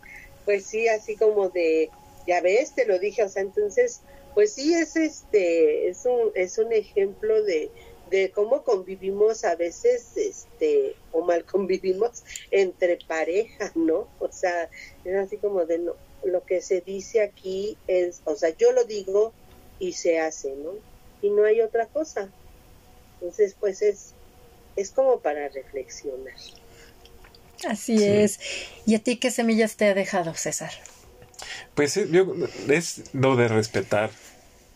Pues 0.45 0.65
sí, 0.65 0.87
así 0.87 1.15
como 1.17 1.49
de, 1.49 1.89
ya 2.27 2.41
ves, 2.41 2.73
te 2.73 2.85
lo 2.85 2.97
dije, 2.97 3.23
o 3.23 3.29
sea, 3.29 3.43
entonces 3.43 4.01
pues 4.33 4.53
sí 4.53 4.73
es 4.73 4.95
este 4.95 5.89
es 5.89 6.05
un 6.05 6.31
es 6.35 6.57
un 6.57 6.71
ejemplo 6.73 7.43
de 7.43 7.71
de 8.09 8.31
cómo 8.31 8.63
convivimos 8.63 9.45
a 9.45 9.55
veces 9.55 10.17
este 10.17 10.95
o 11.11 11.21
mal 11.21 11.45
convivimos 11.51 12.23
entre 12.51 12.97
parejas 13.07 13.75
no 13.75 14.07
o 14.19 14.31
sea 14.31 14.69
es 15.05 15.15
así 15.15 15.37
como 15.37 15.65
de 15.65 15.79
no, 15.79 15.95
lo 16.23 16.45
que 16.45 16.61
se 16.61 16.81
dice 16.81 17.21
aquí 17.21 17.77
es 17.87 18.21
o 18.25 18.35
sea 18.35 18.49
yo 18.57 18.71
lo 18.71 18.83
digo 18.83 19.33
y 19.79 19.93
se 19.93 20.19
hace 20.19 20.55
no 20.55 20.91
y 21.21 21.29
no 21.29 21.45
hay 21.45 21.61
otra 21.61 21.85
cosa. 21.87 22.29
Entonces 23.15 23.55
pues 23.59 23.81
es 23.81 24.13
es 24.75 24.91
como 24.91 25.19
para 25.19 25.49
reflexionar. 25.49 26.35
Así 27.67 27.97
sí. 27.97 28.03
es. 28.03 28.39
Y 28.85 28.95
a 28.95 28.99
ti 28.99 29.17
qué 29.17 29.29
semillas 29.29 29.75
te 29.75 29.85
ha 29.85 29.93
dejado 29.93 30.33
César 30.33 30.71
pues 31.75 31.99
yo, 32.11 32.33
es 32.69 33.13
lo 33.13 33.35
de 33.35 33.47
respetar, 33.47 34.11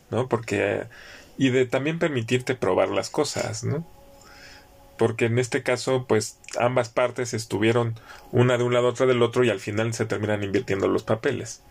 ¿no? 0.09 0.27
Porque 0.27 0.83
y 1.37 1.49
de 1.49 1.65
también 1.65 1.99
permitirte 1.99 2.55
probar 2.55 2.89
las 2.89 3.09
cosas, 3.09 3.63
¿no? 3.63 3.85
Porque 4.97 5.25
en 5.25 5.39
este 5.39 5.63
caso, 5.63 6.05
pues 6.07 6.39
ambas 6.57 6.89
partes 6.89 7.33
estuvieron 7.33 7.95
una 8.31 8.57
de 8.57 8.63
un 8.63 8.73
lado, 8.73 8.87
otra 8.87 9.05
del 9.05 9.21
otro 9.21 9.43
y 9.43 9.49
al 9.49 9.59
final 9.59 9.93
se 9.93 10.05
terminan 10.05 10.43
invirtiendo 10.43 10.87
los 10.87 11.03
papeles. 11.03 11.61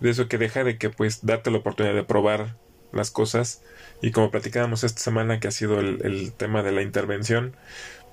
De 0.00 0.10
eso 0.10 0.28
que 0.28 0.38
deja 0.38 0.64
de 0.64 0.78
que 0.78 0.88
pues 0.88 1.24
darte 1.26 1.50
la 1.50 1.58
oportunidad 1.58 1.94
de 1.94 2.04
probar 2.04 2.56
las 2.92 3.10
cosas 3.10 3.62
y 4.00 4.10
como 4.10 4.30
platicábamos 4.30 4.84
esta 4.84 5.00
semana 5.00 5.40
que 5.40 5.48
ha 5.48 5.52
sido 5.52 5.80
el, 5.80 6.00
el 6.04 6.32
tema 6.32 6.62
de 6.62 6.72
la 6.72 6.82
intervención, 6.82 7.54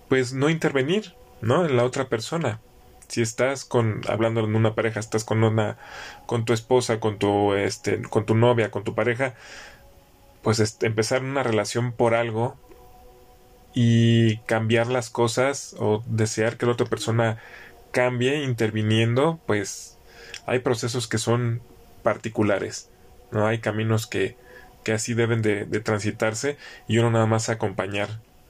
pues 0.10 0.34
no 0.34 0.50
intervenir, 0.50 1.14
¿no? 1.42 1.66
En 1.66 1.78
la 1.78 1.86
otra 1.86 2.10
persona, 2.10 2.60
si 3.14 3.22
estás 3.22 3.64
con 3.64 4.02
hablando 4.10 4.44
en 4.44 4.56
una 4.56 4.74
pareja 4.74 5.00
estás 5.00 5.24
con 5.24 5.44
una 5.44 5.78
con 6.26 6.46
tu 6.46 6.54
esposa 6.54 7.00
con 7.00 7.20
tu 7.20 7.54
este 7.54 8.02
con 8.02 8.26
tu 8.26 8.34
novia 8.34 8.72
con 8.72 8.84
tu 8.84 8.96
pareja 8.96 9.36
pues 10.42 10.78
empezar 10.82 11.22
una 11.22 11.44
relación 11.44 11.92
por 11.92 12.16
algo 12.16 12.58
y 13.76 14.38
cambiar 14.48 14.88
las 14.88 15.12
cosas 15.12 15.76
o 15.78 16.04
desear 16.08 16.58
que 16.58 16.66
la 16.66 16.72
otra 16.72 16.88
persona 16.88 17.38
cambie 17.92 18.44
interviniendo 18.44 19.40
pues 19.46 20.00
hay 20.48 20.60
procesos 20.60 21.08
que 21.08 21.20
son 21.20 21.62
particulares 22.02 22.90
no 23.30 23.46
hay 23.46 23.60
caminos 23.60 24.08
que 24.08 24.36
que 24.84 24.92
así 24.92 25.14
deben 25.14 25.44
de, 25.44 25.66
de 25.66 25.80
transitarse 25.82 26.58
y 26.88 26.98
uno 26.98 27.12
nada 27.12 27.28
más 27.28 27.50
acompañar 27.50 28.10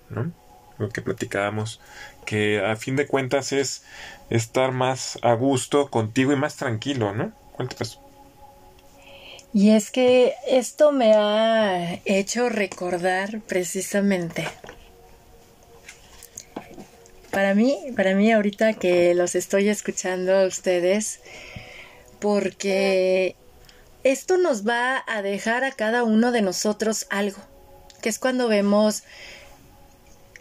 no 0.10 0.32
lo 0.78 0.90
que 0.90 1.02
platicábamos 1.02 1.80
que 2.26 2.60
a 2.66 2.76
fin 2.76 2.96
de 2.96 3.08
cuentas 3.08 3.52
es 3.52 3.84
estar 4.30 4.72
más 4.72 5.20
a 5.22 5.34
gusto 5.34 5.90
contigo 5.90 6.32
y 6.34 6.36
más 6.36 6.56
tranquilo, 6.56 7.14
¿no? 7.14 7.32
Cuéntame. 7.54 7.90
Y 9.54 9.72
es 9.72 9.92
que 9.92 10.34
esto 10.48 10.92
me 10.92 11.14
ha 11.14 12.00
hecho 12.06 12.50
recordar 12.50 13.42
precisamente. 13.42 14.48
Para 17.30 17.54
mí, 17.54 17.78
para 17.96 18.16
mí 18.16 18.32
ahorita 18.32 18.74
que 18.74 19.14
los 19.14 19.36
estoy 19.36 19.70
escuchando 19.70 20.36
a 20.36 20.46
ustedes, 20.46 21.20
porque 22.20 23.36
esto 24.04 24.38
nos 24.38 24.68
va 24.68 25.04
a 25.08 25.22
dejar 25.22 25.64
a 25.64 25.72
cada 25.72 26.04
uno 26.04 26.32
de 26.32 26.42
nosotros 26.42 27.06
algo, 27.10 27.38
que 28.02 28.10
es 28.10 28.18
cuando 28.18 28.48
vemos 28.48 29.04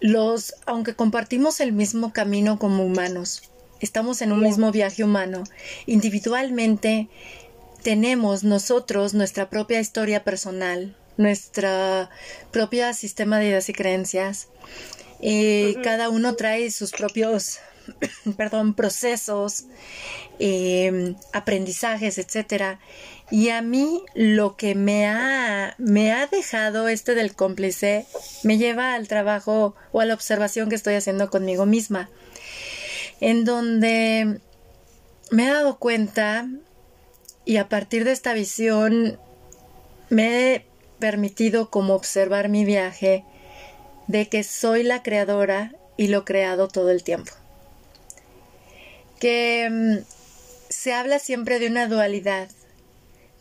los, 0.02 0.54
aunque 0.66 0.94
compartimos 0.94 1.60
el 1.60 1.72
mismo 1.72 2.12
camino 2.12 2.58
como 2.58 2.84
humanos, 2.84 3.50
estamos 3.80 4.20
en 4.20 4.32
un 4.32 4.40
mismo 4.40 4.70
viaje 4.72 5.04
humano, 5.04 5.44
individualmente 5.86 7.08
tenemos 7.82 8.44
nosotros 8.44 9.14
nuestra 9.14 9.48
propia 9.48 9.80
historia 9.80 10.24
personal, 10.24 10.96
nuestra 11.16 12.10
propia 12.50 12.92
sistema 12.94 13.38
de 13.38 13.48
ideas 13.48 13.68
y 13.68 13.72
creencias. 13.72 14.48
Eh, 15.20 15.76
cada 15.84 16.08
uno 16.08 16.34
trae 16.34 16.70
sus 16.70 16.90
propios, 16.90 17.60
perdón, 18.36 18.74
procesos, 18.74 19.66
em, 20.38 21.14
aprendizajes, 21.32 22.18
etcétera. 22.18 22.80
Y 23.32 23.48
a 23.48 23.62
mí 23.62 24.04
lo 24.14 24.56
que 24.56 24.74
me 24.74 25.06
ha, 25.06 25.74
me 25.78 26.12
ha 26.12 26.26
dejado 26.26 26.88
este 26.88 27.14
del 27.14 27.34
cómplice 27.34 28.04
me 28.42 28.58
lleva 28.58 28.92
al 28.92 29.08
trabajo 29.08 29.74
o 29.90 30.02
a 30.02 30.04
la 30.04 30.12
observación 30.12 30.68
que 30.68 30.74
estoy 30.74 30.96
haciendo 30.96 31.30
conmigo 31.30 31.64
misma, 31.64 32.10
en 33.20 33.46
donde 33.46 34.38
me 35.30 35.46
he 35.46 35.50
dado 35.50 35.78
cuenta 35.78 36.46
y 37.46 37.56
a 37.56 37.70
partir 37.70 38.04
de 38.04 38.12
esta 38.12 38.34
visión 38.34 39.18
me 40.10 40.52
he 40.52 40.66
permitido 40.98 41.70
como 41.70 41.94
observar 41.94 42.50
mi 42.50 42.66
viaje 42.66 43.24
de 44.08 44.28
que 44.28 44.44
soy 44.44 44.82
la 44.82 45.02
creadora 45.02 45.74
y 45.96 46.08
lo 46.08 46.26
creado 46.26 46.68
todo 46.68 46.90
el 46.90 47.02
tiempo. 47.02 47.32
Que 49.18 49.70
mm, 49.70 50.04
se 50.68 50.92
habla 50.92 51.18
siempre 51.18 51.58
de 51.58 51.68
una 51.68 51.88
dualidad, 51.88 52.50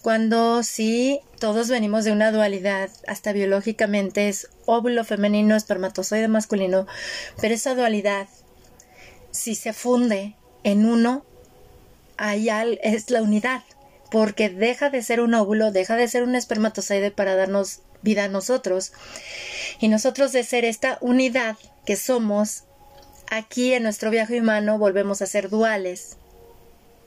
cuando 0.01 0.63
sí 0.63 1.21
todos 1.39 1.69
venimos 1.69 2.05
de 2.05 2.11
una 2.11 2.31
dualidad, 2.31 2.89
hasta 3.07 3.33
biológicamente 3.33 4.29
es 4.29 4.49
óvulo 4.65 5.03
femenino, 5.03 5.55
espermatozoide 5.55 6.27
masculino, 6.27 6.87
pero 7.39 7.53
esa 7.53 7.75
dualidad, 7.75 8.27
si 9.31 9.55
se 9.55 9.73
funde 9.73 10.35
en 10.63 10.85
uno, 10.85 11.25
ahí 12.17 12.49
es 12.81 13.09
la 13.09 13.21
unidad 13.21 13.63
porque 14.11 14.49
deja 14.49 14.89
de 14.89 15.01
ser 15.01 15.21
un 15.21 15.33
óvulo, 15.33 15.71
deja 15.71 15.95
de 15.95 16.07
ser 16.07 16.23
un 16.23 16.35
espermatozoide 16.35 17.11
para 17.11 17.35
darnos 17.35 17.79
vida 18.01 18.25
a 18.25 18.27
nosotros. 18.27 18.91
Y 19.79 19.87
nosotros 19.87 20.33
de 20.33 20.43
ser 20.43 20.65
esta 20.65 20.97
unidad 20.99 21.55
que 21.85 21.95
somos, 21.95 22.65
aquí 23.31 23.73
en 23.73 23.83
nuestro 23.83 24.11
viaje 24.11 24.41
humano 24.41 24.77
volvemos 24.77 25.21
a 25.21 25.27
ser 25.27 25.49
duales, 25.49 26.17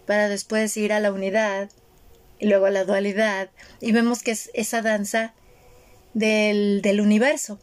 para 0.06 0.28
después 0.30 0.74
ir 0.78 0.94
a 0.94 1.00
la 1.00 1.12
unidad 1.12 1.68
y 2.38 2.46
luego 2.46 2.68
la 2.68 2.84
dualidad, 2.84 3.50
y 3.80 3.92
vemos 3.92 4.22
que 4.22 4.32
es 4.32 4.50
esa 4.54 4.82
danza 4.82 5.34
del, 6.14 6.82
del 6.82 7.00
universo. 7.00 7.58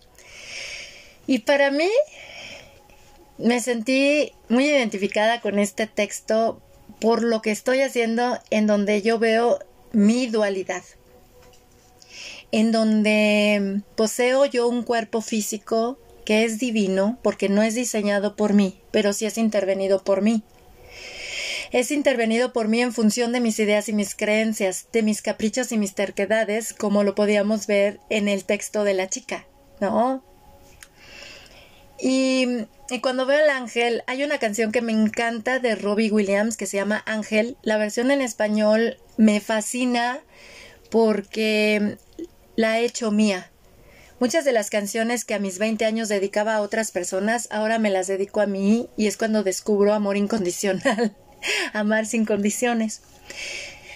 Y 1.28 1.40
para 1.40 1.72
mí 1.72 1.90
me 3.38 3.60
sentí 3.60 4.34
muy 4.50 4.66
identificada 4.66 5.42
con 5.42 5.60
este 5.60 5.88
texto 5.88 6.62
por 7.00 7.24
lo 7.24 7.42
que 7.42 7.52
estoy 7.52 7.82
haciendo 7.82 8.38
en 8.50 8.68
donde 8.68 9.02
yo 9.02 9.18
veo 9.18 9.60
mi 9.92 10.28
dualidad, 10.28 10.84
en 12.52 12.72
donde 12.72 13.82
poseo 13.96 14.46
yo 14.46 14.68
un 14.68 14.84
cuerpo 14.84 15.22
físico 15.22 15.98
que 16.26 16.44
es 16.44 16.60
divino 16.60 17.18
porque 17.24 17.50
no 17.50 17.64
es 17.64 17.76
diseñado 17.76 18.36
por 18.36 18.54
mí, 18.54 18.80
pero 18.92 19.14
sí 19.14 19.26
es 19.26 19.38
intervenido 19.38 20.04
por 20.04 20.22
mí. 20.22 20.44
Es 21.72 21.92
intervenido 21.92 22.54
por 22.54 22.68
mí 22.68 22.82
en 22.82 22.94
función 22.94 23.32
de 23.32 23.40
mis 23.40 23.58
ideas 23.60 23.88
y 23.90 23.94
mis 23.94 24.16
creencias, 24.16 24.88
de 24.92 25.04
mis 25.04 25.22
caprichos 25.22 25.72
y 25.72 25.78
mis 25.78 25.96
terquedades, 25.96 26.74
como 26.74 27.04
lo 27.04 27.16
podíamos 27.16 27.68
ver 27.68 28.00
en 28.10 28.28
el 28.28 28.44
texto 28.44 28.84
de 28.84 28.94
la 28.94 29.10
chica, 29.10 29.46
¿no? 29.80 30.24
Y 32.00 32.66
y 32.92 33.00
cuando 33.00 33.26
veo 33.26 33.42
el 33.42 33.50
ángel, 33.50 34.04
hay 34.06 34.22
una 34.22 34.38
canción 34.38 34.74
que 34.74 34.82
me 34.82 34.92
encanta 34.92 35.60
de 35.60 35.76
Robbie 35.76 36.12
Williams 36.12 36.58
que 36.58 36.66
se 36.66 36.76
llama 36.76 37.02
Ángel. 37.06 37.56
La 37.62 37.78
versión 37.78 38.12
en 38.12 38.20
español 38.20 38.98
me 39.16 39.40
fascina 39.40 40.20
porque 40.90 41.96
la 42.58 42.78
he 42.78 42.84
hecho 42.84 43.10
mía. 43.12 43.50
Muchas 44.20 44.44
de 44.44 44.52
las 44.52 44.70
canciones 44.70 45.24
que 45.24 45.36
a 45.36 45.40
mis 45.40 45.58
20 45.58 45.86
años 45.86 46.10
dedicaba 46.10 46.56
a 46.56 46.62
otras 46.62 46.92
personas, 46.92 47.48
ahora 47.50 47.80
me 47.80 47.90
las 47.90 48.08
dedico 48.08 48.42
a 48.42 48.46
mí 48.46 48.90
y 48.98 49.08
es 49.08 49.16
cuando 49.16 49.42
descubro 49.42 49.94
amor 49.94 50.18
incondicional, 50.18 51.16
amar 51.74 52.06
sin 52.06 52.26
condiciones. 52.26 53.02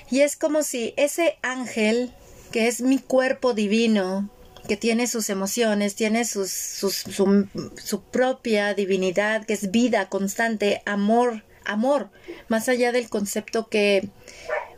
Y 0.09 0.21
es 0.21 0.35
como 0.35 0.63
si 0.63 0.93
ese 0.97 1.37
ángel, 1.41 2.13
que 2.51 2.67
es 2.67 2.81
mi 2.81 2.99
cuerpo 2.99 3.53
divino, 3.53 4.29
que 4.67 4.77
tiene 4.77 5.07
sus 5.07 5.29
emociones, 5.29 5.95
tiene 5.95 6.25
sus, 6.25 6.51
su, 6.51 8.01
propia 8.11 8.73
divinidad, 8.73 9.45
que 9.45 9.53
es 9.53 9.71
vida 9.71 10.09
constante, 10.09 10.81
amor, 10.85 11.43
amor, 11.63 12.09
más 12.47 12.67
allá 12.67 12.91
del 12.91 13.09
concepto 13.09 13.67
que 13.67 14.09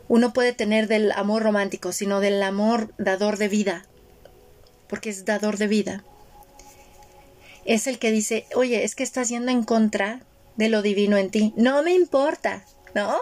uno 0.08 0.32
puede 0.32 0.52
tener 0.52 0.88
del 0.88 1.12
amor 1.12 1.42
romántico, 1.42 1.92
sino 1.92 2.20
del 2.20 2.42
amor 2.42 2.92
dador 2.98 3.38
de 3.38 3.48
vida, 3.48 3.86
porque 4.88 5.10
es 5.10 5.24
dador 5.24 5.58
de 5.58 5.68
vida. 5.68 6.04
Es 7.64 7.86
el 7.86 7.98
que 7.98 8.10
dice, 8.10 8.46
oye, 8.54 8.84
es 8.84 8.94
que 8.94 9.02
estás 9.02 9.28
yendo 9.28 9.52
en 9.52 9.62
contra 9.62 10.22
de 10.58 10.68
lo 10.68 10.82
divino 10.82 11.16
en 11.16 11.30
ti. 11.30 11.54
No 11.56 11.82
me 11.82 11.94
importa, 11.94 12.64
¿no? 12.94 13.16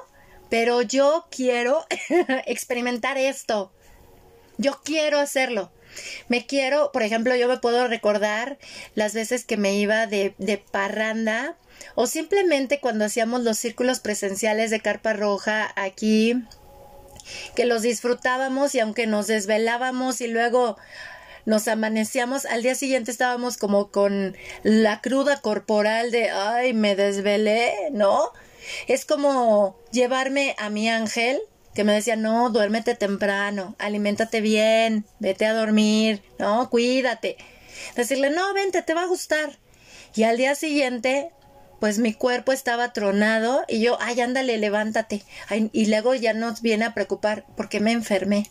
Pero 0.51 0.83
yo 0.83 1.27
quiero 1.31 1.85
experimentar 2.46 3.18
esto. 3.18 3.72
Yo 4.59 4.81
quiero 4.83 5.20
hacerlo. 5.20 5.70
Me 6.29 6.46
quiero, 6.46 6.90
por 6.92 7.03
ejemplo, 7.03 7.37
yo 7.37 7.46
me 7.46 7.59
puedo 7.59 7.87
recordar 7.87 8.59
las 8.94 9.14
veces 9.14 9.44
que 9.44 9.57
me 9.57 9.75
iba 9.75 10.07
de, 10.07 10.35
de 10.38 10.59
parranda 10.59 11.57
o 11.94 12.07
simplemente 12.07 12.81
cuando 12.81 13.05
hacíamos 13.05 13.42
los 13.42 13.59
círculos 13.59 14.01
presenciales 14.01 14.70
de 14.70 14.81
carpa 14.81 15.12
roja 15.12 15.72
aquí, 15.77 16.42
que 17.55 17.66
los 17.66 17.83
disfrutábamos 17.83 18.75
y 18.75 18.81
aunque 18.81 19.07
nos 19.07 19.27
desvelábamos 19.27 20.20
y 20.20 20.29
luego 20.29 20.77
nos 21.47 21.69
amanecíamos, 21.69 22.45
al 22.45 22.63
día 22.63 22.75
siguiente 22.75 23.11
estábamos 23.11 23.57
como 23.57 23.91
con 23.91 24.37
la 24.65 25.01
cruda 25.01 25.41
corporal 25.41 26.11
de, 26.11 26.31
ay, 26.31 26.75
me 26.75 26.97
desvelé, 26.97 27.73
¿no? 27.93 28.33
Es 28.89 29.05
como 29.05 29.79
llevarme 29.93 30.57
a 30.59 30.71
mi 30.71 30.91
ángel 30.91 31.41
que 31.73 31.85
me 31.85 31.93
decía, 31.93 32.17
no, 32.17 32.51
duérmete 32.51 32.95
temprano, 32.95 33.77
aliméntate 33.79 34.41
bien, 34.41 35.05
vete 35.21 35.47
a 35.47 35.55
dormir, 35.55 36.23
no, 36.39 36.69
cuídate. 36.69 37.37
Decirle, 37.95 38.31
no, 38.31 38.53
vente, 38.55 38.83
te 38.83 38.95
va 38.95 39.03
a 39.03 39.07
gustar. 39.07 39.59
Y 40.15 40.25
al 40.25 40.39
día 40.39 40.55
siguiente, 40.55 41.31
pues 41.79 41.99
mi 41.99 42.15
cuerpo 42.15 42.53
estaba 42.53 42.93
tronado 42.93 43.65
y 43.69 43.81
yo, 43.81 43.99
ay, 44.01 44.21
ándale, 44.21 44.57
levántate. 44.57 45.23
y 45.51 45.87
luego 45.87 46.15
ya 46.15 46.33
nos 46.33 46.63
viene 46.63 46.87
a 46.87 46.95
preocupar 46.95 47.45
porque 47.57 47.79
me 47.79 47.93
enfermé. 47.93 48.51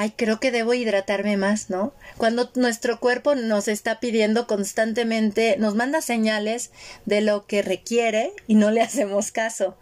Ay, 0.00 0.12
creo 0.14 0.38
que 0.38 0.52
debo 0.52 0.74
hidratarme 0.74 1.36
más, 1.36 1.70
¿no? 1.70 1.92
Cuando 2.18 2.52
nuestro 2.54 3.00
cuerpo 3.00 3.34
nos 3.34 3.66
está 3.66 3.98
pidiendo 3.98 4.46
constantemente, 4.46 5.56
nos 5.58 5.74
manda 5.74 6.02
señales 6.02 6.70
de 7.04 7.20
lo 7.20 7.46
que 7.46 7.62
requiere 7.62 8.32
y 8.46 8.54
no 8.54 8.70
le 8.70 8.80
hacemos 8.82 9.32
caso. 9.32 9.76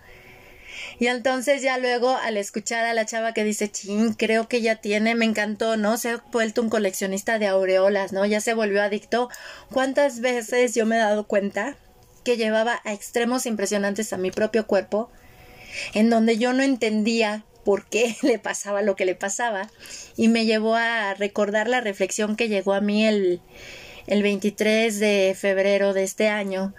Y 0.98 1.08
entonces 1.08 1.60
ya 1.60 1.76
luego 1.76 2.16
al 2.16 2.38
escuchar 2.38 2.86
a 2.86 2.94
la 2.94 3.04
chava 3.04 3.34
que 3.34 3.44
dice, 3.44 3.70
chin, 3.70 4.14
creo 4.14 4.48
que 4.48 4.62
ya 4.62 4.76
tiene, 4.76 5.14
me 5.14 5.26
encantó, 5.26 5.76
¿no? 5.76 5.98
Se 5.98 6.08
ha 6.08 6.24
vuelto 6.32 6.62
un 6.62 6.70
coleccionista 6.70 7.38
de 7.38 7.48
aureolas, 7.48 8.14
¿no? 8.14 8.24
Ya 8.24 8.40
se 8.40 8.54
volvió 8.54 8.82
adicto. 8.82 9.28
¿Cuántas 9.70 10.20
veces 10.20 10.74
yo 10.74 10.86
me 10.86 10.96
he 10.96 11.00
dado 11.00 11.26
cuenta 11.26 11.76
que 12.24 12.38
llevaba 12.38 12.80
a 12.84 12.94
extremos 12.94 13.44
impresionantes 13.44 14.14
a 14.14 14.16
mi 14.16 14.30
propio 14.30 14.66
cuerpo, 14.66 15.10
en 15.92 16.08
donde 16.08 16.38
yo 16.38 16.54
no 16.54 16.62
entendía 16.62 17.44
por 17.66 17.84
qué 17.84 18.16
le 18.22 18.38
pasaba 18.38 18.80
lo 18.80 18.96
que 18.96 19.04
le 19.04 19.14
pasaba, 19.14 19.70
y 20.16 20.28
me 20.28 20.46
llevó 20.46 20.74
a 20.74 21.12
recordar 21.12 21.68
la 21.68 21.82
reflexión 21.82 22.34
que 22.34 22.48
llegó 22.48 22.72
a 22.72 22.80
mí 22.80 23.04
el, 23.04 23.42
el 24.06 24.22
23 24.22 24.98
de 24.98 25.36
febrero 25.38 25.92
de 25.92 26.04
este 26.04 26.28
año, 26.28 26.72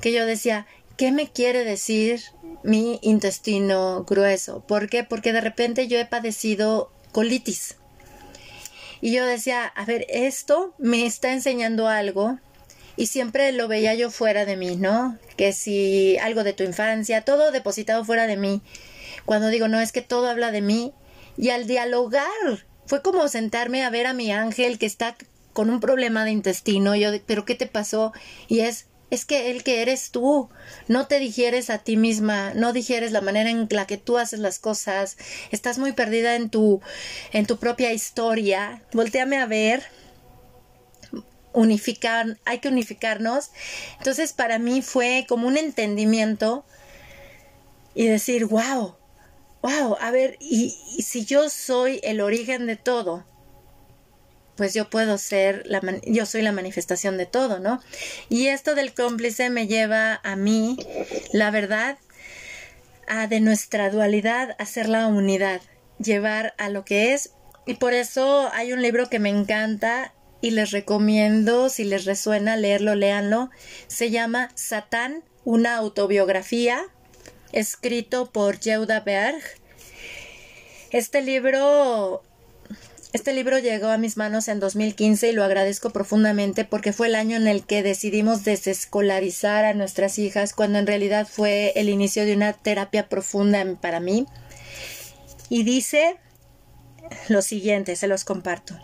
que 0.00 0.10
yo 0.10 0.26
decía, 0.26 0.66
¿qué 0.96 1.12
me 1.12 1.30
quiere 1.30 1.64
decir 1.64 2.20
mi 2.64 2.98
intestino 3.02 4.04
grueso. 4.04 4.60
¿Por 4.66 4.88
qué? 4.88 5.04
Porque 5.04 5.32
de 5.32 5.42
repente 5.42 5.86
yo 5.86 5.98
he 5.98 6.06
padecido 6.06 6.90
colitis. 7.12 7.76
Y 9.00 9.12
yo 9.12 9.26
decía, 9.26 9.66
a 9.66 9.84
ver, 9.84 10.06
esto 10.08 10.74
me 10.78 11.04
está 11.04 11.32
enseñando 11.32 11.88
algo 11.88 12.38
y 12.96 13.06
siempre 13.06 13.52
lo 13.52 13.68
veía 13.68 13.94
yo 13.94 14.10
fuera 14.10 14.46
de 14.46 14.56
mí, 14.56 14.76
¿no? 14.76 15.18
Que 15.36 15.52
si 15.52 16.16
algo 16.18 16.42
de 16.42 16.54
tu 16.54 16.64
infancia, 16.64 17.20
todo 17.22 17.52
depositado 17.52 18.04
fuera 18.04 18.26
de 18.26 18.38
mí. 18.38 18.62
Cuando 19.24 19.48
digo, 19.48 19.68
no, 19.68 19.80
es 19.80 19.92
que 19.92 20.02
todo 20.02 20.28
habla 20.28 20.50
de 20.50 20.60
mí. 20.60 20.92
Y 21.36 21.50
al 21.50 21.66
dialogar, 21.66 22.66
fue 22.86 23.02
como 23.02 23.26
sentarme 23.28 23.82
a 23.82 23.90
ver 23.90 24.06
a 24.06 24.12
mi 24.14 24.30
ángel 24.30 24.78
que 24.78 24.86
está 24.86 25.16
con 25.52 25.70
un 25.70 25.80
problema 25.80 26.24
de 26.24 26.32
intestino. 26.32 26.94
Yo, 26.94 27.10
pero 27.26 27.44
¿qué 27.44 27.54
te 27.54 27.66
pasó? 27.66 28.12
Y 28.48 28.60
es, 28.60 28.86
es 29.10 29.24
que 29.24 29.50
el 29.50 29.62
que 29.62 29.82
eres 29.82 30.10
tú, 30.10 30.50
no 30.88 31.06
te 31.06 31.18
digieres 31.18 31.70
a 31.70 31.78
ti 31.78 31.96
misma, 31.96 32.52
no 32.54 32.72
digieres 32.72 33.12
la 33.12 33.20
manera 33.20 33.50
en 33.50 33.66
la 33.70 33.86
que 33.86 33.96
tú 33.96 34.18
haces 34.18 34.40
las 34.40 34.58
cosas, 34.58 35.16
estás 35.50 35.78
muy 35.78 35.92
perdida 35.92 36.36
en 36.36 36.50
tu, 36.50 36.80
en 37.32 37.46
tu 37.46 37.58
propia 37.58 37.92
historia, 37.92 38.82
volteame 38.92 39.38
a 39.38 39.46
ver, 39.46 39.84
unificar, 41.52 42.38
hay 42.44 42.58
que 42.58 42.68
unificarnos. 42.68 43.50
Entonces 43.98 44.32
para 44.32 44.58
mí 44.58 44.82
fue 44.82 45.24
como 45.28 45.46
un 45.46 45.56
entendimiento 45.56 46.66
y 47.94 48.06
decir, 48.06 48.46
wow, 48.46 48.96
wow, 49.64 49.96
a 49.98 50.10
ver, 50.10 50.36
y, 50.40 50.76
si 51.02 51.24
yo 51.24 51.48
soy 51.48 51.98
el 52.02 52.20
origen 52.20 52.66
de 52.66 52.76
todo, 52.76 53.24
pues 54.56 54.74
yo 54.74 54.90
puedo 54.90 55.16
ser, 55.16 55.62
la 55.64 55.80
yo 56.04 56.26
soy 56.26 56.42
la 56.42 56.52
manifestación 56.52 57.16
de 57.16 57.24
todo, 57.24 57.60
¿no? 57.60 57.80
Y 58.28 58.48
esto 58.48 58.74
del 58.74 58.92
cómplice 58.92 59.48
me 59.48 59.66
lleva 59.66 60.20
a 60.22 60.36
mí, 60.36 60.76
la 61.32 61.50
verdad, 61.50 61.96
a 63.08 63.26
de 63.26 63.40
nuestra 63.40 63.88
dualidad 63.88 64.54
hacer 64.58 64.86
la 64.86 65.06
unidad, 65.06 65.62
llevar 65.98 66.54
a 66.58 66.68
lo 66.68 66.84
que 66.84 67.14
es. 67.14 67.32
Y 67.66 67.74
por 67.74 67.94
eso 67.94 68.50
hay 68.52 68.74
un 68.74 68.82
libro 68.82 69.08
que 69.08 69.18
me 69.18 69.30
encanta 69.30 70.12
y 70.42 70.50
les 70.50 70.72
recomiendo, 70.72 71.70
si 71.70 71.84
les 71.84 72.04
resuena 72.04 72.56
leerlo, 72.56 72.94
léanlo. 72.94 73.50
Se 73.86 74.10
llama 74.10 74.50
Satán, 74.56 75.24
una 75.44 75.76
autobiografía, 75.76 76.84
escrito 77.54 78.30
por 78.30 78.58
Yehuda 78.58 79.00
Berg. 79.00 79.42
Este 80.90 81.22
libro 81.22 82.22
este 83.12 83.32
libro 83.32 83.60
llegó 83.60 83.86
a 83.88 83.96
mis 83.96 84.16
manos 84.16 84.48
en 84.48 84.58
2015 84.58 85.28
y 85.28 85.32
lo 85.32 85.44
agradezco 85.44 85.90
profundamente 85.90 86.64
porque 86.64 86.92
fue 86.92 87.06
el 87.06 87.14
año 87.14 87.36
en 87.36 87.46
el 87.46 87.64
que 87.64 87.84
decidimos 87.84 88.42
desescolarizar 88.42 89.64
a 89.64 89.72
nuestras 89.72 90.18
hijas 90.18 90.52
cuando 90.52 90.80
en 90.80 90.88
realidad 90.88 91.28
fue 91.30 91.72
el 91.76 91.88
inicio 91.88 92.24
de 92.24 92.34
una 92.34 92.54
terapia 92.54 93.08
profunda 93.08 93.64
para 93.80 94.00
mí. 94.00 94.26
Y 95.48 95.62
dice 95.62 96.16
lo 97.28 97.40
siguiente, 97.40 97.94
se 97.94 98.08
los 98.08 98.24
comparto. 98.24 98.74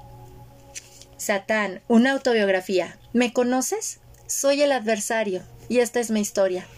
Satán, 1.16 1.80
una 1.88 2.12
autobiografía. 2.12 2.96
¿Me 3.12 3.32
conoces? 3.32 3.98
Soy 4.28 4.62
el 4.62 4.70
adversario 4.70 5.42
y 5.68 5.80
esta 5.80 5.98
es 5.98 6.12
mi 6.12 6.20
historia. 6.20 6.68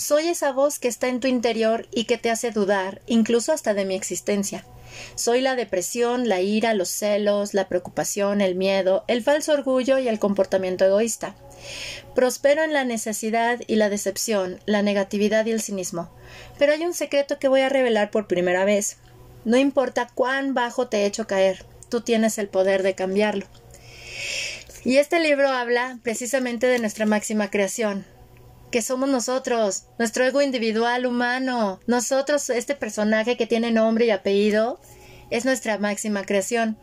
Soy 0.00 0.28
esa 0.28 0.52
voz 0.52 0.78
que 0.78 0.88
está 0.88 1.08
en 1.08 1.20
tu 1.20 1.28
interior 1.28 1.86
y 1.90 2.04
que 2.04 2.16
te 2.16 2.30
hace 2.30 2.52
dudar, 2.52 3.02
incluso 3.06 3.52
hasta 3.52 3.74
de 3.74 3.84
mi 3.84 3.94
existencia. 3.94 4.64
Soy 5.14 5.42
la 5.42 5.56
depresión, 5.56 6.26
la 6.26 6.40
ira, 6.40 6.72
los 6.72 6.88
celos, 6.88 7.52
la 7.52 7.68
preocupación, 7.68 8.40
el 8.40 8.54
miedo, 8.54 9.04
el 9.08 9.22
falso 9.22 9.52
orgullo 9.52 9.98
y 9.98 10.08
el 10.08 10.18
comportamiento 10.18 10.86
egoísta. 10.86 11.34
Prospero 12.14 12.64
en 12.64 12.72
la 12.72 12.84
necesidad 12.84 13.60
y 13.66 13.76
la 13.76 13.90
decepción, 13.90 14.58
la 14.64 14.80
negatividad 14.80 15.44
y 15.44 15.50
el 15.50 15.60
cinismo. 15.60 16.10
Pero 16.58 16.72
hay 16.72 16.82
un 16.86 16.94
secreto 16.94 17.38
que 17.38 17.48
voy 17.48 17.60
a 17.60 17.68
revelar 17.68 18.10
por 18.10 18.26
primera 18.26 18.64
vez. 18.64 18.96
No 19.44 19.58
importa 19.58 20.08
cuán 20.14 20.54
bajo 20.54 20.88
te 20.88 21.02
he 21.02 21.04
hecho 21.04 21.26
caer, 21.26 21.66
tú 21.90 22.00
tienes 22.00 22.38
el 22.38 22.48
poder 22.48 22.82
de 22.82 22.94
cambiarlo. 22.94 23.44
Y 24.82 24.96
este 24.96 25.20
libro 25.20 25.50
habla 25.50 25.98
precisamente 26.02 26.66
de 26.68 26.78
nuestra 26.78 27.04
máxima 27.04 27.50
creación, 27.50 28.06
que 28.70 28.82
somos 28.82 29.08
nosotros, 29.08 29.84
nuestro 29.98 30.24
ego 30.24 30.42
individual 30.42 31.06
humano, 31.06 31.80
nosotros, 31.86 32.50
este 32.50 32.74
personaje 32.74 33.36
que 33.36 33.46
tiene 33.46 33.70
nombre 33.70 34.06
y 34.06 34.10
apellido, 34.10 34.80
es 35.30 35.44
nuestra 35.44 35.78
máxima 35.78 36.24
creación. 36.24 36.76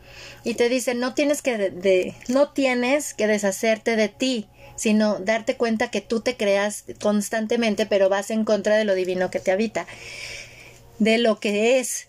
Y 0.43 0.55
te 0.55 0.69
dice, 0.69 0.95
no 0.95 1.13
tienes 1.13 1.41
que, 1.41 1.57
de, 1.57 2.15
no 2.27 2.51
tienes 2.51 3.13
que 3.13 3.27
deshacerte 3.27 3.95
de 3.95 4.09
ti, 4.09 4.47
sino 4.75 5.19
darte 5.19 5.57
cuenta 5.57 5.91
que 5.91 6.01
tú 6.01 6.21
te 6.21 6.37
creas 6.37 6.85
constantemente, 7.01 7.85
pero 7.85 8.09
vas 8.09 8.31
en 8.31 8.45
contra 8.45 8.77
de 8.77 8.85
lo 8.85 8.95
divino 8.95 9.29
que 9.29 9.39
te 9.39 9.51
habita, 9.51 9.87
de 10.99 11.17
lo 11.17 11.39
que 11.39 11.79
es, 11.79 12.06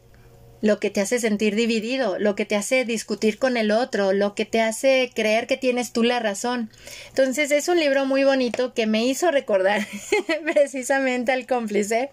lo 0.61 0.81
que 0.81 0.90
te 0.90 1.01
hace 1.01 1.21
sentir 1.21 1.55
dividido, 1.55 2.18
lo 2.18 2.35
que 2.35 2.44
te 2.44 2.57
hace 2.57 2.85
discutir 2.85 3.38
con 3.38 3.57
el 3.57 3.71
otro, 3.71 4.12
lo 4.12 4.35
que 4.35 4.44
te 4.44 4.61
hace 4.61 5.11
creer 5.14 5.47
que 5.47 5.57
tienes 5.57 5.92
tú 5.92 6.03
la 6.03 6.18
razón. 6.18 6.71
Entonces 7.09 7.51
es 7.51 7.68
un 7.68 7.79
libro 7.79 8.07
muy 8.07 8.25
bonito 8.25 8.75
que 8.75 8.87
me 8.87 9.05
hizo 9.05 9.31
recordar 9.31 9.87
precisamente 10.44 11.33
al 11.33 11.47
cómplice. 11.47 12.11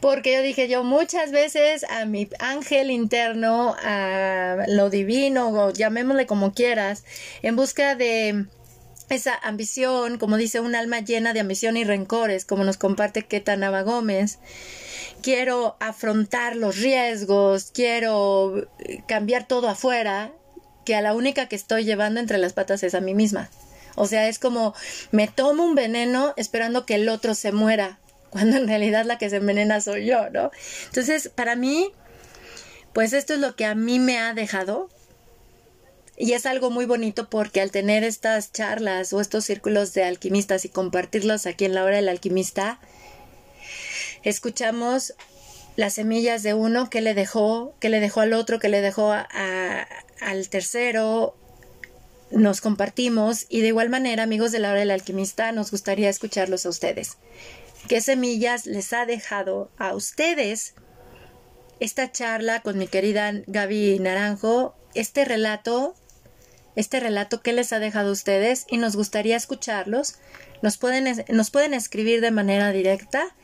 Porque 0.00 0.32
yo 0.34 0.42
dije 0.42 0.68
yo 0.68 0.82
muchas 0.82 1.30
veces 1.30 1.84
a 1.84 2.04
mi 2.06 2.28
ángel 2.40 2.90
interno, 2.90 3.76
a 3.80 4.64
lo 4.66 4.90
divino, 4.90 5.48
o 5.50 5.70
llamémosle 5.72 6.26
como 6.26 6.54
quieras, 6.54 7.04
en 7.42 7.54
busca 7.54 7.94
de 7.94 8.46
esa 9.10 9.34
ambición, 9.34 10.18
como 10.18 10.36
dice, 10.36 10.58
un 10.58 10.74
alma 10.74 11.00
llena 11.00 11.32
de 11.32 11.40
ambición 11.40 11.76
y 11.76 11.84
rencores, 11.84 12.44
como 12.44 12.64
nos 12.64 12.78
comparte 12.78 13.22
Ketanaba 13.22 13.82
Gómez 13.82 14.40
quiero 15.22 15.76
afrontar 15.80 16.56
los 16.56 16.76
riesgos, 16.78 17.70
quiero 17.72 18.68
cambiar 19.06 19.46
todo 19.46 19.68
afuera, 19.68 20.32
que 20.84 20.94
a 20.94 21.02
la 21.02 21.14
única 21.14 21.48
que 21.48 21.56
estoy 21.56 21.84
llevando 21.84 22.20
entre 22.20 22.38
las 22.38 22.52
patas 22.52 22.82
es 22.82 22.94
a 22.94 23.00
mí 23.00 23.14
misma. 23.14 23.48
O 23.94 24.06
sea, 24.06 24.28
es 24.28 24.38
como 24.38 24.74
me 25.10 25.28
tomo 25.28 25.64
un 25.64 25.74
veneno 25.74 26.34
esperando 26.36 26.86
que 26.86 26.96
el 26.96 27.08
otro 27.08 27.34
se 27.34 27.52
muera, 27.52 27.98
cuando 28.30 28.56
en 28.56 28.68
realidad 28.68 29.04
la 29.04 29.18
que 29.18 29.30
se 29.30 29.36
envenena 29.36 29.80
soy 29.80 30.06
yo, 30.06 30.30
¿no? 30.30 30.50
Entonces, 30.86 31.28
para 31.28 31.56
mí, 31.56 31.92
pues 32.92 33.12
esto 33.12 33.34
es 33.34 33.40
lo 33.40 33.56
que 33.56 33.64
a 33.64 33.74
mí 33.74 33.98
me 33.98 34.18
ha 34.18 34.34
dejado. 34.34 34.88
Y 36.16 36.34
es 36.34 36.44
algo 36.44 36.70
muy 36.70 36.84
bonito 36.84 37.30
porque 37.30 37.60
al 37.60 37.70
tener 37.70 38.04
estas 38.04 38.52
charlas 38.52 39.12
o 39.12 39.20
estos 39.20 39.44
círculos 39.44 39.94
de 39.94 40.04
alquimistas 40.04 40.64
y 40.64 40.68
compartirlos 40.68 41.46
aquí 41.46 41.64
en 41.64 41.74
la 41.74 41.84
hora 41.84 41.96
del 41.96 42.08
alquimista, 42.08 42.80
escuchamos 44.22 45.14
las 45.76 45.94
semillas 45.94 46.42
de 46.42 46.54
uno 46.54 46.90
que 46.90 47.00
le 47.00 47.14
dejó, 47.14 47.74
que 47.80 47.88
le 47.88 48.00
dejó 48.00 48.20
al 48.20 48.32
otro, 48.32 48.58
que 48.58 48.68
le 48.68 48.80
dejó 48.80 49.12
al 49.12 50.48
tercero, 50.48 51.34
nos 52.30 52.60
compartimos 52.60 53.46
y 53.48 53.60
de 53.60 53.68
igual 53.68 53.88
manera, 53.88 54.22
amigos 54.22 54.52
de 54.52 54.58
la 54.58 54.70
hora 54.70 54.80
del 54.80 54.90
alquimista, 54.90 55.52
nos 55.52 55.70
gustaría 55.70 56.08
escucharlos 56.08 56.66
a 56.66 56.70
ustedes. 56.70 57.18
¿Qué 57.88 58.00
semillas 58.00 58.66
les 58.66 58.92
ha 58.92 59.06
dejado 59.06 59.70
a 59.76 59.94
ustedes 59.94 60.74
esta 61.80 62.12
charla 62.12 62.60
con 62.60 62.78
mi 62.78 62.86
querida 62.86 63.32
Gaby 63.46 63.98
Naranjo, 63.98 64.74
este 64.94 65.24
relato, 65.24 65.94
este 66.76 67.00
relato 67.00 67.42
que 67.42 67.52
les 67.52 67.72
ha 67.72 67.78
dejado 67.78 68.10
a 68.10 68.12
ustedes 68.12 68.66
y 68.68 68.78
nos 68.78 68.96
gustaría 68.96 69.36
escucharlos? 69.36 70.16
Nos 70.62 70.78
pueden, 70.78 71.24
nos 71.28 71.50
pueden 71.50 71.74
escribir 71.74 72.20
de 72.20 72.30
manera 72.30 72.72
directa 72.72 73.34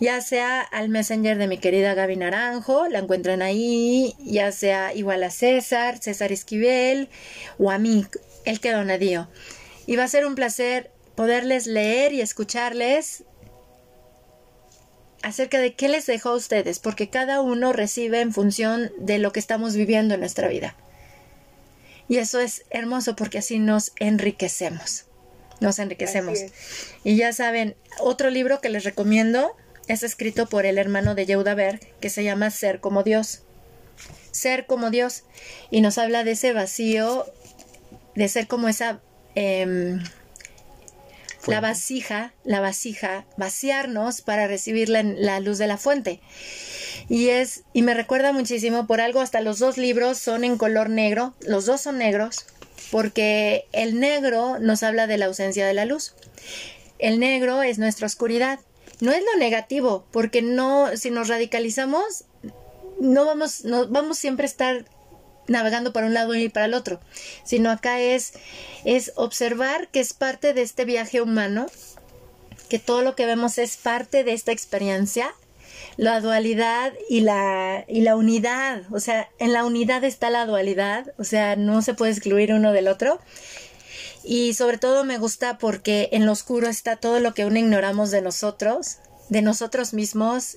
ya 0.00 0.20
sea 0.20 0.60
al 0.60 0.88
messenger 0.88 1.38
de 1.38 1.46
mi 1.46 1.58
querida 1.58 1.94
Gaby 1.94 2.16
Naranjo, 2.16 2.88
la 2.88 3.00
encuentran 3.00 3.42
ahí, 3.42 4.14
ya 4.18 4.52
sea 4.52 4.94
igual 4.94 5.22
a 5.22 5.30
César, 5.30 5.98
César 5.98 6.32
Esquivel, 6.32 7.08
o 7.58 7.70
a 7.70 7.78
mí, 7.78 8.06
el 8.44 8.60
que 8.60 8.72
donadío. 8.72 9.28
Y 9.86 9.96
va 9.96 10.04
a 10.04 10.08
ser 10.08 10.26
un 10.26 10.34
placer 10.34 10.90
poderles 11.14 11.66
leer 11.66 12.12
y 12.12 12.20
escucharles 12.20 13.24
acerca 15.22 15.58
de 15.58 15.74
qué 15.74 15.88
les 15.88 16.06
dejó 16.06 16.30
a 16.30 16.36
ustedes, 16.36 16.80
porque 16.80 17.08
cada 17.08 17.40
uno 17.40 17.72
recibe 17.72 18.20
en 18.20 18.32
función 18.32 18.92
de 18.98 19.18
lo 19.18 19.32
que 19.32 19.40
estamos 19.40 19.74
viviendo 19.74 20.14
en 20.14 20.20
nuestra 20.20 20.48
vida. 20.48 20.76
Y 22.08 22.18
eso 22.18 22.40
es 22.40 22.64
hermoso 22.70 23.16
porque 23.16 23.38
así 23.38 23.58
nos 23.58 23.92
enriquecemos. 23.98 25.06
Nos 25.60 25.78
enriquecemos. 25.78 26.40
Y 27.04 27.16
ya 27.16 27.32
saben, 27.32 27.76
otro 28.00 28.30
libro 28.30 28.60
que 28.60 28.68
les 28.68 28.84
recomiendo 28.84 29.56
es 29.88 30.02
escrito 30.02 30.48
por 30.48 30.66
el 30.66 30.78
hermano 30.78 31.14
de 31.14 31.26
Yehuda 31.26 31.54
Berg, 31.54 31.80
que 32.00 32.10
se 32.10 32.24
llama 32.24 32.50
Ser 32.50 32.80
como 32.80 33.02
Dios. 33.02 33.42
Ser 34.30 34.66
como 34.66 34.90
Dios. 34.90 35.24
Y 35.70 35.80
nos 35.80 35.98
habla 35.98 36.24
de 36.24 36.32
ese 36.32 36.52
vacío, 36.52 37.26
de 38.14 38.28
ser 38.28 38.46
como 38.46 38.68
esa... 38.68 39.00
Em, 39.34 40.02
la 41.46 41.60
vasija, 41.60 42.32
la 42.44 42.60
vasija, 42.60 43.24
vaciarnos 43.36 44.22
para 44.22 44.46
recibir 44.46 44.88
la, 44.88 45.02
la, 45.02 45.40
luz 45.40 45.58
de 45.58 45.66
la 45.66 45.76
fuente. 45.76 46.20
Y 47.08 47.28
es, 47.28 47.64
y 47.72 47.82
me 47.82 47.94
recuerda 47.94 48.32
muchísimo, 48.32 48.86
por 48.86 49.00
algo 49.00 49.20
hasta 49.20 49.40
los 49.40 49.58
dos 49.58 49.76
libros 49.76 50.18
son 50.18 50.44
en 50.44 50.56
color 50.56 50.90
negro, 50.90 51.34
los 51.40 51.66
dos 51.66 51.80
son 51.80 51.98
negros, 51.98 52.46
porque 52.90 53.66
el 53.72 54.00
negro 54.00 54.58
nos 54.58 54.82
habla 54.82 55.06
de 55.06 55.18
la 55.18 55.26
ausencia 55.26 55.66
de 55.66 55.74
la 55.74 55.84
luz. 55.84 56.14
El 56.98 57.20
negro 57.20 57.62
es 57.62 57.78
nuestra 57.78 58.06
oscuridad 58.06 58.60
no 59.00 59.12
es 59.12 59.22
lo 59.22 59.38
negativo, 59.38 60.06
porque 60.10 60.42
no, 60.42 60.96
si 60.96 61.10
nos 61.10 61.28
radicalizamos, 61.28 62.24
no 63.00 63.24
vamos, 63.24 63.64
no, 63.64 63.88
vamos 63.88 64.18
siempre 64.18 64.44
a 64.44 64.48
estar 64.48 64.84
navegando 65.46 65.92
para 65.92 66.06
un 66.06 66.14
lado 66.14 66.34
y 66.34 66.48
para 66.48 66.66
el 66.66 66.74
otro, 66.74 67.00
sino 67.44 67.70
acá 67.70 68.00
es, 68.00 68.34
es 68.84 69.12
observar 69.16 69.88
que 69.88 70.00
es 70.00 70.12
parte 70.12 70.54
de 70.54 70.62
este 70.62 70.84
viaje 70.84 71.20
humano, 71.20 71.66
que 72.68 72.78
todo 72.78 73.02
lo 73.02 73.14
que 73.14 73.26
vemos 73.26 73.58
es 73.58 73.76
parte 73.76 74.24
de 74.24 74.32
esta 74.32 74.52
experiencia, 74.52 75.34
la 75.96 76.20
dualidad 76.20 76.92
y 77.08 77.20
la, 77.20 77.84
y 77.88 78.00
la 78.00 78.16
unidad, 78.16 78.82
o 78.92 79.00
sea, 79.00 79.28
en 79.38 79.52
la 79.52 79.64
unidad 79.64 80.04
está 80.04 80.30
la 80.30 80.46
dualidad, 80.46 81.12
o 81.18 81.24
sea, 81.24 81.56
no 81.56 81.82
se 81.82 81.94
puede 81.94 82.12
excluir 82.12 82.52
uno 82.52 82.72
del 82.72 82.88
otro, 82.88 83.20
y 84.24 84.54
sobre 84.54 84.78
todo 84.78 85.04
me 85.04 85.18
gusta 85.18 85.58
porque 85.58 86.08
en 86.12 86.24
lo 86.24 86.32
oscuro 86.32 86.68
está 86.68 86.96
todo 86.96 87.20
lo 87.20 87.34
que 87.34 87.42
aún 87.42 87.58
ignoramos 87.58 88.10
de 88.10 88.22
nosotros, 88.22 88.98
de 89.28 89.42
nosotros 89.42 89.92
mismos 89.92 90.56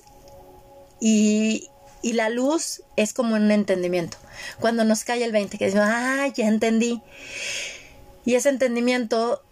y, 1.00 1.68
y 2.02 2.12
la 2.12 2.30
luz 2.30 2.82
es 2.96 3.12
como 3.12 3.34
un 3.34 3.50
entendimiento. 3.50 4.16
Cuando 4.60 4.84
nos 4.84 5.04
cae 5.04 5.24
el 5.24 5.32
20, 5.32 5.58
que 5.58 5.66
decimos, 5.66 5.86
ah, 5.88 6.26
ya 6.34 6.46
entendí. 6.46 7.02
Y 8.24 8.34
ese 8.34 8.48
entendimiento 8.48 9.42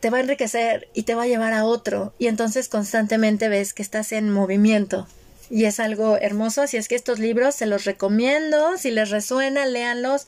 te 0.00 0.10
va 0.10 0.18
a 0.18 0.20
enriquecer 0.20 0.88
y 0.94 1.04
te 1.04 1.14
va 1.14 1.22
a 1.24 1.28
llevar 1.28 1.52
a 1.52 1.64
otro. 1.64 2.14
Y 2.18 2.26
entonces 2.26 2.68
constantemente 2.68 3.48
ves 3.48 3.74
que 3.74 3.82
estás 3.82 4.12
en 4.12 4.30
movimiento, 4.30 5.06
y 5.52 5.66
es 5.66 5.80
algo 5.80 6.16
hermoso, 6.16 6.62
así 6.62 6.78
es 6.78 6.88
que 6.88 6.94
estos 6.94 7.18
libros 7.18 7.54
se 7.54 7.66
los 7.66 7.84
recomiendo, 7.84 8.78
si 8.78 8.90
les 8.90 9.10
resuena, 9.10 9.66
léanlos. 9.66 10.26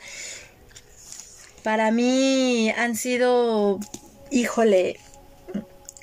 Para 1.63 1.91
mí 1.91 2.69
han 2.77 2.95
sido, 2.95 3.81
híjole, 4.31 5.01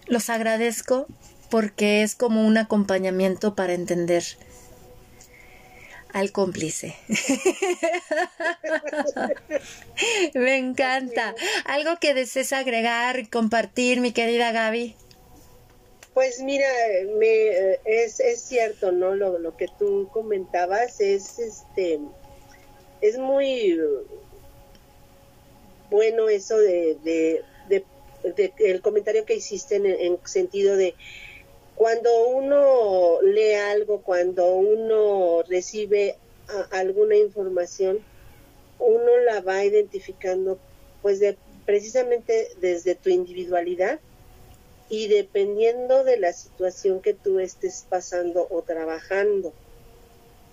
los 0.07 0.31
agradezco 0.31 1.05
porque 1.51 2.01
es 2.01 2.15
como 2.15 2.47
un 2.47 2.57
acompañamiento 2.57 3.53
para 3.53 3.73
entender 3.73 4.23
al 6.13 6.31
cómplice. 6.31 6.95
Me 10.33 10.57
encanta. 10.57 11.35
¿Algo 11.65 11.97
que 11.99 12.13
desees 12.13 12.53
agregar, 12.53 13.29
compartir, 13.29 14.01
mi 14.01 14.11
querida 14.11 14.51
Gaby? 14.51 14.95
Pues 16.13 16.41
mira, 16.41 16.67
me, 17.17 17.77
es, 17.85 18.19
es 18.19 18.41
cierto, 18.41 18.91
¿no? 18.91 19.15
Lo, 19.15 19.55
que 19.55 19.67
tú 19.79 20.09
comentabas 20.11 20.99
es, 20.99 21.39
este, 21.39 21.99
es 22.99 23.17
muy 23.17 23.79
bueno 25.89 26.27
eso 26.27 26.57
de, 26.57 27.41
el 28.59 28.81
comentario 28.81 29.25
que 29.25 29.35
hiciste 29.35 29.77
en, 29.77 29.85
en 29.85 30.19
sentido 30.25 30.75
de 30.75 30.95
cuando 31.81 32.27
uno 32.27 33.23
lee 33.23 33.53
algo, 33.53 34.03
cuando 34.03 34.53
uno 34.53 35.41
recibe 35.49 36.15
alguna 36.69 37.15
información, 37.15 38.01
uno 38.77 39.17
la 39.25 39.41
va 39.41 39.65
identificando 39.65 40.59
pues 41.01 41.19
de, 41.19 41.35
precisamente 41.65 42.49
desde 42.61 42.93
tu 42.93 43.09
individualidad 43.09 43.99
y 44.89 45.07
dependiendo 45.07 46.03
de 46.03 46.19
la 46.19 46.33
situación 46.33 47.01
que 47.01 47.15
tú 47.15 47.39
estés 47.39 47.83
pasando 47.89 48.45
o 48.51 48.61
trabajando. 48.61 49.51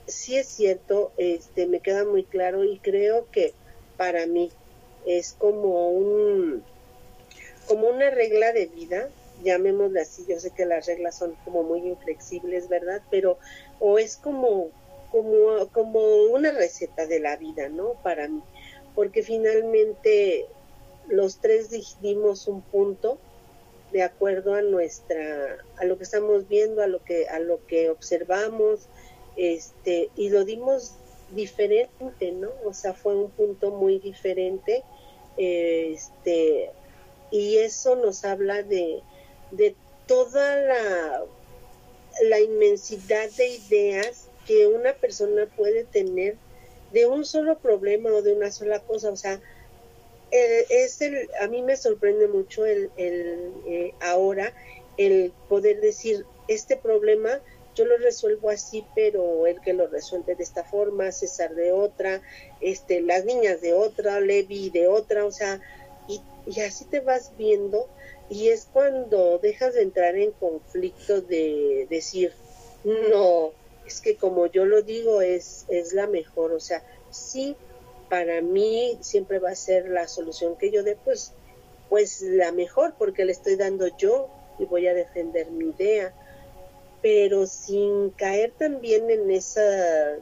Sí 0.07 0.39
es 0.39 0.49
cierto, 0.49 1.13
este 1.19 1.67
me 1.67 1.81
queda 1.81 2.07
muy 2.07 2.25
claro 2.25 2.65
y 2.65 2.79
creo 2.79 3.31
que 3.31 3.53
para 3.99 4.25
mí 4.25 4.51
es 5.05 5.35
como 5.35 5.91
un 5.91 6.65
como 7.67 7.87
una 7.89 8.09
regla 8.09 8.53
de 8.53 8.65
vida, 8.65 9.11
llamémosla 9.43 10.03
así, 10.03 10.25
yo 10.29 10.39
sé 10.41 10.51
que 10.51 10.67
las 10.67 10.87
reglas 10.87 11.17
son 11.17 11.35
como 11.45 11.63
muy 11.63 11.81
inflexibles, 11.81 12.69
¿verdad? 12.69 13.03
Pero 13.11 13.39
o 13.81 13.99
es 13.99 14.17
como 14.17 14.71
como 15.11 15.69
como 15.73 16.01
una 16.33 16.51
receta 16.53 17.07
de 17.07 17.21
la 17.21 17.37
vida, 17.37 17.69
¿no? 17.69 17.95
Para 18.03 18.29
mí, 18.29 18.43
porque 18.95 19.23
finalmente 19.23 20.47
los 21.09 21.39
tres 21.39 21.71
dimos 22.01 22.49
un 22.49 22.61
punto 22.63 23.19
de 23.93 24.03
acuerdo 24.03 24.55
a 24.55 24.63
nuestra 24.63 25.59
a 25.79 25.85
lo 25.85 25.97
que 25.97 26.05
estamos 26.05 26.49
viendo 26.49 26.83
a 26.83 26.87
lo 26.87 27.03
que 27.03 27.27
a 27.29 27.39
lo 27.39 27.65
que 27.67 27.89
observamos 27.89 28.81
este 29.37 30.11
y 30.15 30.29
lo 30.29 30.45
dimos 30.45 30.93
diferente 31.35 32.33
no 32.33 32.51
o 32.65 32.75
sea 32.75 32.93
fue 32.93 33.15
un 33.15 33.31
punto 33.31 33.71
muy 33.71 33.99
diferente 33.99 34.83
este 35.39 36.71
y 37.31 37.59
eso 37.59 37.97
nos 37.97 38.25
habla 38.25 38.63
de 38.63 39.03
de 39.51 39.75
toda 40.07 40.57
la 40.57 41.25
la 42.23 42.41
inmensidad 42.41 43.31
de 43.31 43.49
ideas 43.49 44.29
que 44.47 44.67
una 44.67 44.93
persona 44.95 45.47
puede 45.57 45.85
tener 45.85 46.37
de 46.93 47.07
un 47.07 47.25
solo 47.25 47.59
problema 47.59 48.11
o 48.11 48.23
de 48.23 48.33
una 48.33 48.51
sola 48.51 48.81
cosa. 48.81 49.11
O 49.11 49.17
sea 49.17 49.41
es 50.31 51.01
el, 51.01 51.29
a 51.41 51.47
mí 51.49 51.63
me 51.63 51.77
sorprende 51.77 52.29
mucho 52.29 52.67
el, 52.67 52.91
el 52.97 53.53
eh, 53.67 53.95
ahora 54.01 54.53
el 54.97 55.33
poder 55.49 55.81
decir 55.81 56.25
este 56.49 56.77
problema 56.77 57.41
yo 57.75 57.85
lo 57.85 57.97
resuelvo 57.99 58.51
así 58.51 58.85
pero 58.95 59.47
el 59.47 59.61
que 59.61 59.73
lo 59.73 59.87
resuelve 59.87 60.35
de 60.35 60.43
esta 60.43 60.65
forma 60.65 61.13
César 61.13 61.55
de 61.55 61.73
otra 61.73 62.21
este 62.61 63.01
las 63.01 63.25
niñas 63.25 63.61
de 63.61 63.73
otra 63.73 64.21
Levi 64.21 64.71
de 64.71 64.89
otra 64.89 65.25
o 65.25 65.33
sea 65.33 65.61
y, 66.09 66.21
y 66.47 66.61
así 66.61 66.85
te 66.85 67.01
vas 67.01 67.33
viendo 67.39 67.89
y 68.31 68.49
es 68.49 68.69
cuando 68.73 69.39
dejas 69.39 69.75
de 69.75 69.83
entrar 69.83 70.17
en 70.17 70.33
conflicto 70.33 71.21
de 71.21 71.87
decir 71.89 72.33
no 72.85 73.53
es 73.87 74.01
que 74.01 74.17
como 74.17 74.47
yo 74.47 74.65
lo 74.67 74.83
digo 74.83 75.23
es 75.23 75.65
es 75.69 75.93
la 75.93 76.07
mejor 76.07 76.53
o 76.53 76.61
sea 76.61 76.83
sí 77.11 77.57
para 78.09 78.41
mí 78.41 78.99
siempre 79.01 79.39
va 79.39 79.51
a 79.51 79.55
ser 79.55 79.89
la 79.89 80.09
solución 80.09 80.57
que 80.57 80.71
yo 80.71 80.83
dé, 80.83 80.97
pues, 80.97 81.33
pues 81.89 82.23
la 82.23 82.53
mejor, 82.53 82.95
porque 82.99 83.25
le 83.25 83.33
estoy 83.33 83.57
dando 83.57 83.87
yo 83.97 84.29
y 84.59 84.65
voy 84.65 84.87
a 84.87 84.95
defender 84.95 85.51
mi 85.51 85.67
idea, 85.67 86.13
pero 87.03 87.47
sin 87.47 88.11
caer 88.11 88.53
también 88.57 89.11
en 89.11 89.31
esa 89.31 90.17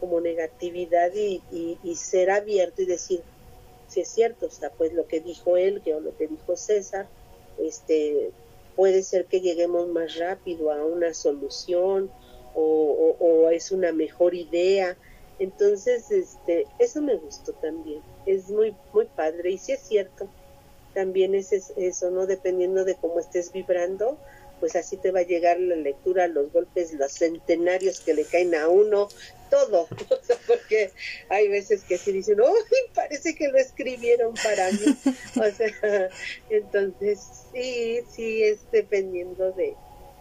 como 0.00 0.20
negatividad 0.20 1.12
y, 1.12 1.42
y, 1.82 1.96
ser 1.96 2.30
abierto 2.30 2.82
y 2.82 2.86
decir, 2.86 3.20
si 3.88 4.02
es 4.02 4.08
cierto, 4.08 4.46
o 4.46 4.50
sea, 4.50 4.70
pues 4.70 4.92
lo 4.92 5.08
que 5.08 5.20
dijo 5.20 5.56
él, 5.56 5.82
que 5.82 5.92
o 5.92 6.00
lo 6.00 6.16
que 6.16 6.28
dijo 6.28 6.56
César, 6.56 7.08
este, 7.62 8.30
puede 8.76 9.02
ser 9.02 9.26
que 9.26 9.40
lleguemos 9.40 9.88
más 9.88 10.16
rápido 10.16 10.70
a 10.72 10.84
una 10.84 11.14
solución 11.14 12.10
o, 12.54 13.48
es 13.50 13.72
una 13.72 13.92
mejor 13.92 14.34
idea, 14.34 14.96
entonces, 15.38 16.10
este, 16.10 16.66
eso 16.78 17.00
me 17.00 17.16
gustó 17.16 17.52
también. 17.54 18.02
Es 18.26 18.48
muy, 18.50 18.74
muy 18.92 19.06
padre. 19.06 19.52
Y 19.52 19.58
si 19.58 19.72
es 19.72 19.80
cierto, 19.80 20.28
también 20.94 21.34
es 21.34 21.52
eso, 21.52 22.10
¿no? 22.10 22.26
Dependiendo 22.26 22.84
de 22.84 22.96
cómo 22.96 23.20
estés 23.20 23.52
vibrando, 23.52 24.18
pues 24.58 24.74
así 24.74 24.96
te 24.96 25.12
va 25.12 25.20
a 25.20 25.26
llegar 25.26 25.60
la 25.60 25.76
lectura, 25.76 26.26
los 26.26 26.52
golpes, 26.52 26.92
los 26.94 27.12
centenarios 27.12 28.00
que 28.00 28.14
le 28.14 28.24
caen 28.24 28.54
a 28.54 28.68
uno, 28.68 29.08
todo. 29.48 29.88
porque 30.46 30.90
hay 31.28 31.48
veces 31.48 31.84
que 31.84 31.96
así 31.96 32.12
dicen, 32.12 32.40
¡oh! 32.40 32.54
Parece 32.94 33.34
que 33.34 33.48
lo 33.48 33.58
escribieron 33.58 34.34
para 34.34 34.70
mí. 34.70 34.96
o 35.36 35.50
sea, 35.50 36.10
entonces, 36.50 37.46
sí, 37.52 38.00
sí, 38.10 38.42
es 38.42 38.70
dependiendo 38.70 39.52
de, 39.52 39.74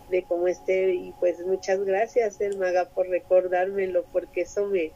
de 0.09 0.23
cómo 0.23 0.47
esté. 0.47 0.93
Y 0.93 1.13
pues 1.19 1.39
muchas 1.39 1.83
gracias, 1.83 2.39
El 2.41 2.57
Maga, 2.57 2.89
por 2.89 3.07
recordármelo, 3.07 4.05
porque 4.11 4.41
eso 4.41 4.67
me, 4.67 4.91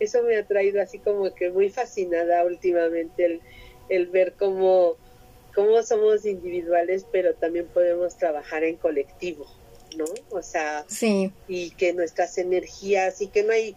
eso 0.00 0.22
me 0.22 0.36
ha 0.36 0.46
traído 0.46 0.80
así 0.80 0.98
como 0.98 1.32
que 1.34 1.50
muy 1.50 1.70
fascinada 1.70 2.44
últimamente 2.44 3.24
el, 3.24 3.40
el 3.88 4.06
ver 4.06 4.34
cómo, 4.38 4.96
cómo 5.54 5.82
somos 5.82 6.24
individuales, 6.24 7.06
pero 7.10 7.34
también 7.34 7.66
podemos 7.66 8.16
trabajar 8.16 8.64
en 8.64 8.76
colectivo, 8.76 9.46
¿no? 9.96 10.04
O 10.30 10.42
sea, 10.42 10.84
sí. 10.88 11.32
y 11.48 11.70
que 11.70 11.92
nuestras 11.92 12.38
energías, 12.38 13.20
y 13.20 13.28
que 13.28 13.42
no 13.42 13.52
hay 13.52 13.76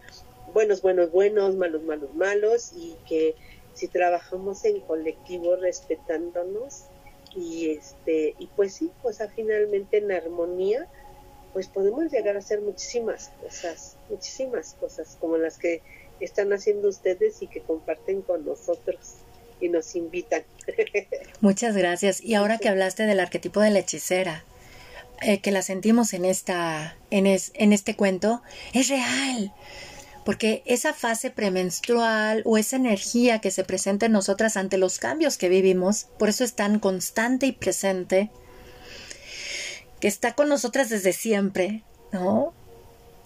buenos, 0.52 0.82
buenos, 0.82 1.10
buenos, 1.10 1.54
malos, 1.56 1.82
malos, 1.82 2.14
malos, 2.14 2.72
y 2.76 2.96
que 3.08 3.34
si 3.74 3.88
trabajamos 3.88 4.64
en 4.64 4.80
colectivo 4.80 5.56
respetándonos, 5.56 6.84
y 7.34 7.70
este, 7.70 8.34
y 8.38 8.46
pues 8.56 8.74
sí, 8.74 8.90
pues 9.02 9.18
finalmente 9.36 9.98
en 9.98 10.12
armonía, 10.12 10.88
pues 11.52 11.68
podemos 11.68 12.10
llegar 12.10 12.36
a 12.36 12.40
hacer 12.40 12.60
muchísimas 12.60 13.30
cosas, 13.42 13.96
muchísimas 14.08 14.74
cosas, 14.74 15.16
como 15.20 15.36
las 15.38 15.58
que 15.58 15.82
están 16.20 16.52
haciendo 16.52 16.88
ustedes 16.88 17.42
y 17.42 17.46
que 17.46 17.60
comparten 17.60 18.22
con 18.22 18.44
nosotros 18.44 19.14
y 19.60 19.68
nos 19.68 19.94
invitan. 19.94 20.42
Muchas 21.40 21.76
gracias. 21.76 22.22
Y 22.22 22.34
ahora 22.34 22.58
que 22.58 22.68
hablaste 22.68 23.04
del 23.04 23.20
arquetipo 23.20 23.60
de 23.60 23.70
la 23.70 23.80
hechicera, 23.80 24.44
eh, 25.20 25.40
que 25.40 25.50
la 25.50 25.62
sentimos 25.62 26.12
en 26.12 26.24
esta, 26.24 26.96
en, 27.10 27.26
en 27.26 27.72
este 27.72 27.96
cuento, 27.96 28.42
es 28.72 28.88
real. 28.88 29.52
Porque 30.24 30.62
esa 30.66 30.92
fase 30.92 31.30
premenstrual 31.30 32.42
o 32.44 32.58
esa 32.58 32.76
energía 32.76 33.40
que 33.40 33.50
se 33.50 33.64
presenta 33.64 34.06
en 34.06 34.12
nosotras 34.12 34.56
ante 34.56 34.76
los 34.76 34.98
cambios 34.98 35.38
que 35.38 35.48
vivimos, 35.48 36.06
por 36.18 36.28
eso 36.28 36.44
es 36.44 36.54
tan 36.54 36.80
constante 36.80 37.46
y 37.46 37.52
presente, 37.52 38.30
que 40.00 40.08
está 40.08 40.34
con 40.34 40.48
nosotras 40.48 40.90
desde 40.90 41.12
siempre, 41.12 41.82
¿no? 42.12 42.52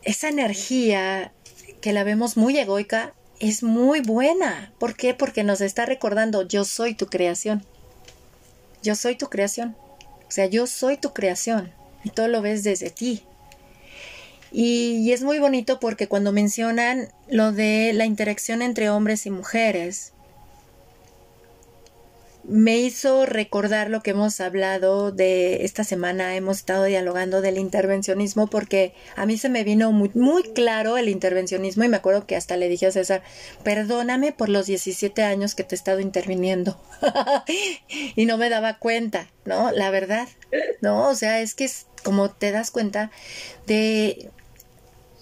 Esa 0.04 0.28
energía 0.28 1.32
que 1.80 1.92
la 1.92 2.04
vemos 2.04 2.36
muy 2.36 2.56
egoica, 2.56 3.14
es 3.40 3.64
muy 3.64 4.00
buena. 4.00 4.72
¿Por 4.78 4.94
qué? 4.94 5.14
Porque 5.14 5.42
nos 5.42 5.60
está 5.60 5.84
recordando, 5.84 6.42
yo 6.46 6.64
soy 6.64 6.94
tu 6.94 7.06
creación. 7.06 7.66
Yo 8.82 8.94
soy 8.94 9.16
tu 9.16 9.28
creación. 9.28 9.76
O 10.28 10.30
sea, 10.30 10.46
yo 10.46 10.66
soy 10.66 10.96
tu 10.96 11.12
creación. 11.12 11.72
Y 12.04 12.10
todo 12.10 12.28
lo 12.28 12.42
ves 12.42 12.64
desde 12.64 12.90
ti. 12.90 13.24
Y, 14.52 15.12
es 15.12 15.22
muy 15.22 15.38
bonito 15.38 15.80
porque 15.80 16.08
cuando 16.08 16.30
mencionan 16.32 17.08
lo 17.28 17.52
de 17.52 17.92
la 17.94 18.04
interacción 18.04 18.60
entre 18.60 18.90
hombres 18.90 19.24
y 19.24 19.30
mujeres, 19.30 20.12
me 22.44 22.76
hizo 22.78 23.24
recordar 23.24 23.88
lo 23.88 24.02
que 24.02 24.10
hemos 24.10 24.40
hablado 24.40 25.12
de 25.12 25.64
esta 25.64 25.84
semana, 25.84 26.34
hemos 26.34 26.58
estado 26.58 26.84
dialogando 26.84 27.40
del 27.40 27.56
intervencionismo 27.56 28.48
porque 28.48 28.94
a 29.14 29.26
mí 29.26 29.38
se 29.38 29.48
me 29.48 29.62
vino 29.62 29.92
muy, 29.92 30.10
muy 30.14 30.42
claro 30.42 30.98
el 30.98 31.08
intervencionismo 31.08 31.84
y 31.84 31.88
me 31.88 31.96
acuerdo 31.96 32.26
que 32.26 32.36
hasta 32.36 32.56
le 32.56 32.68
dije 32.68 32.86
a 32.86 32.92
César, 32.92 33.22
perdóname 33.62 34.32
por 34.32 34.48
los 34.48 34.66
17 34.66 35.22
años 35.22 35.54
que 35.54 35.62
te 35.62 35.76
he 35.76 35.78
estado 35.78 36.00
interviniendo 36.00 36.78
y 38.16 38.26
no 38.26 38.36
me 38.38 38.50
daba 38.50 38.78
cuenta, 38.78 39.30
¿no? 39.44 39.70
La 39.70 39.90
verdad, 39.90 40.28
¿no? 40.80 41.08
O 41.08 41.14
sea, 41.14 41.40
es 41.40 41.54
que 41.54 41.64
es 41.64 41.86
como 42.02 42.30
te 42.30 42.50
das 42.50 42.70
cuenta 42.70 43.10
de 43.66 44.30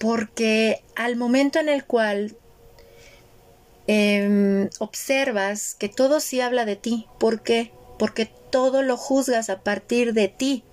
porque 0.00 0.82
al 0.96 1.16
momento 1.16 1.58
en 1.58 1.68
el 1.68 1.84
cual 1.84 2.34
em, 3.86 4.70
observas 4.78 5.74
que 5.74 5.90
todo 5.90 6.20
sí 6.20 6.40
habla 6.40 6.64
de 6.64 6.76
ti, 6.76 7.06
¿por 7.18 7.42
qué? 7.42 7.70
Porque 7.98 8.24
todo 8.50 8.82
lo 8.82 8.96
juzgas 8.96 9.50
a 9.50 9.60
partir 9.60 10.14
de 10.14 10.28
ti. 10.28 10.64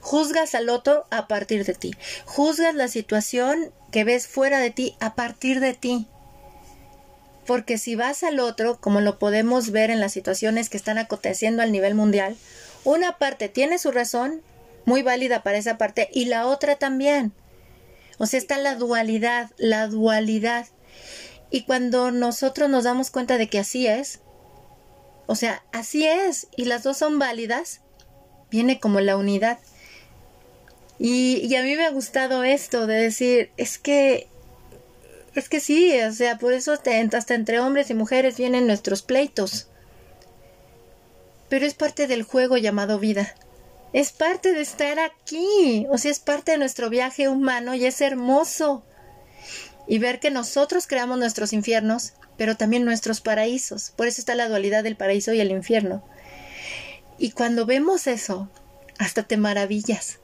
Juzgas 0.00 0.54
al 0.54 0.68
otro 0.68 1.06
a 1.10 1.28
partir 1.28 1.64
de 1.64 1.74
ti. 1.74 1.92
Juzgas 2.26 2.74
la 2.74 2.88
situación 2.88 3.72
que 3.90 4.04
ves 4.04 4.26
fuera 4.26 4.58
de 4.58 4.70
ti 4.70 4.96
a 5.00 5.14
partir 5.14 5.60
de 5.60 5.72
ti. 5.72 6.06
Porque 7.46 7.78
si 7.78 7.94
vas 7.94 8.22
al 8.22 8.38
otro, 8.38 8.78
como 8.80 9.00
lo 9.00 9.18
podemos 9.18 9.70
ver 9.70 9.90
en 9.90 10.00
las 10.00 10.12
situaciones 10.12 10.68
que 10.68 10.76
están 10.76 10.98
aconteciendo 10.98 11.62
al 11.62 11.72
nivel 11.72 11.94
mundial, 11.94 12.36
una 12.84 13.18
parte 13.18 13.48
tiene 13.48 13.78
su 13.78 13.92
razón, 13.92 14.42
muy 14.84 15.02
válida 15.02 15.42
para 15.42 15.58
esa 15.58 15.78
parte, 15.78 16.08
y 16.12 16.26
la 16.26 16.46
otra 16.46 16.76
también. 16.76 17.32
O 18.18 18.26
sea, 18.26 18.38
está 18.38 18.58
la 18.58 18.74
dualidad, 18.74 19.50
la 19.56 19.88
dualidad. 19.88 20.66
Y 21.50 21.62
cuando 21.64 22.10
nosotros 22.10 22.70
nos 22.70 22.84
damos 22.84 23.10
cuenta 23.10 23.38
de 23.38 23.48
que 23.48 23.58
así 23.58 23.86
es, 23.86 24.20
o 25.26 25.34
sea, 25.34 25.62
así 25.72 26.06
es, 26.06 26.48
y 26.56 26.64
las 26.64 26.82
dos 26.82 26.98
son 26.98 27.18
válidas, 27.18 27.80
viene 28.50 28.80
como 28.80 29.00
la 29.00 29.16
unidad. 29.16 29.58
Y, 30.98 31.54
a 31.56 31.62
mí 31.62 31.74
me 31.74 31.84
ha 31.84 31.90
gustado 31.90 32.44
esto 32.44 32.86
de 32.86 32.94
decir, 32.94 33.50
es 33.56 33.78
que 33.78 34.28
es 35.34 35.48
que 35.48 35.60
sí, 35.60 35.98
o 36.02 36.12
sea, 36.12 36.38
por 36.38 36.52
eso 36.52 36.72
hasta 36.72 37.34
entre 37.34 37.58
hombres 37.58 37.90
y 37.90 37.94
mujeres 37.94 38.36
vienen 38.36 38.66
nuestros 38.66 39.02
pleitos. 39.02 39.68
Pero 41.48 41.66
es 41.66 41.74
parte 41.74 42.06
del 42.06 42.22
juego 42.22 42.56
llamado 42.58 42.98
vida. 42.98 43.34
Es 43.92 44.12
parte 44.12 44.52
de 44.52 44.62
estar 44.62 44.98
aquí. 44.98 45.86
O 45.90 45.98
sea, 45.98 46.10
es 46.10 46.18
parte 46.18 46.52
de 46.52 46.58
nuestro 46.58 46.90
viaje 46.90 47.28
humano 47.28 47.74
y 47.74 47.84
es 47.84 48.00
hermoso. 48.00 48.84
Y 49.86 49.98
ver 49.98 50.20
que 50.20 50.30
nosotros 50.30 50.86
creamos 50.86 51.18
nuestros 51.18 51.52
infiernos, 51.52 52.14
pero 52.36 52.56
también 52.56 52.84
nuestros 52.84 53.20
paraísos. 53.20 53.92
Por 53.96 54.06
eso 54.06 54.20
está 54.20 54.34
la 54.34 54.48
dualidad 54.48 54.84
del 54.84 54.96
paraíso 54.96 55.32
y 55.32 55.40
el 55.40 55.50
infierno. 55.50 56.04
Y 57.18 57.32
cuando 57.32 57.66
vemos 57.66 58.06
eso, 58.06 58.48
hasta 58.98 59.24
te 59.24 59.36
maravillas. 59.36 60.18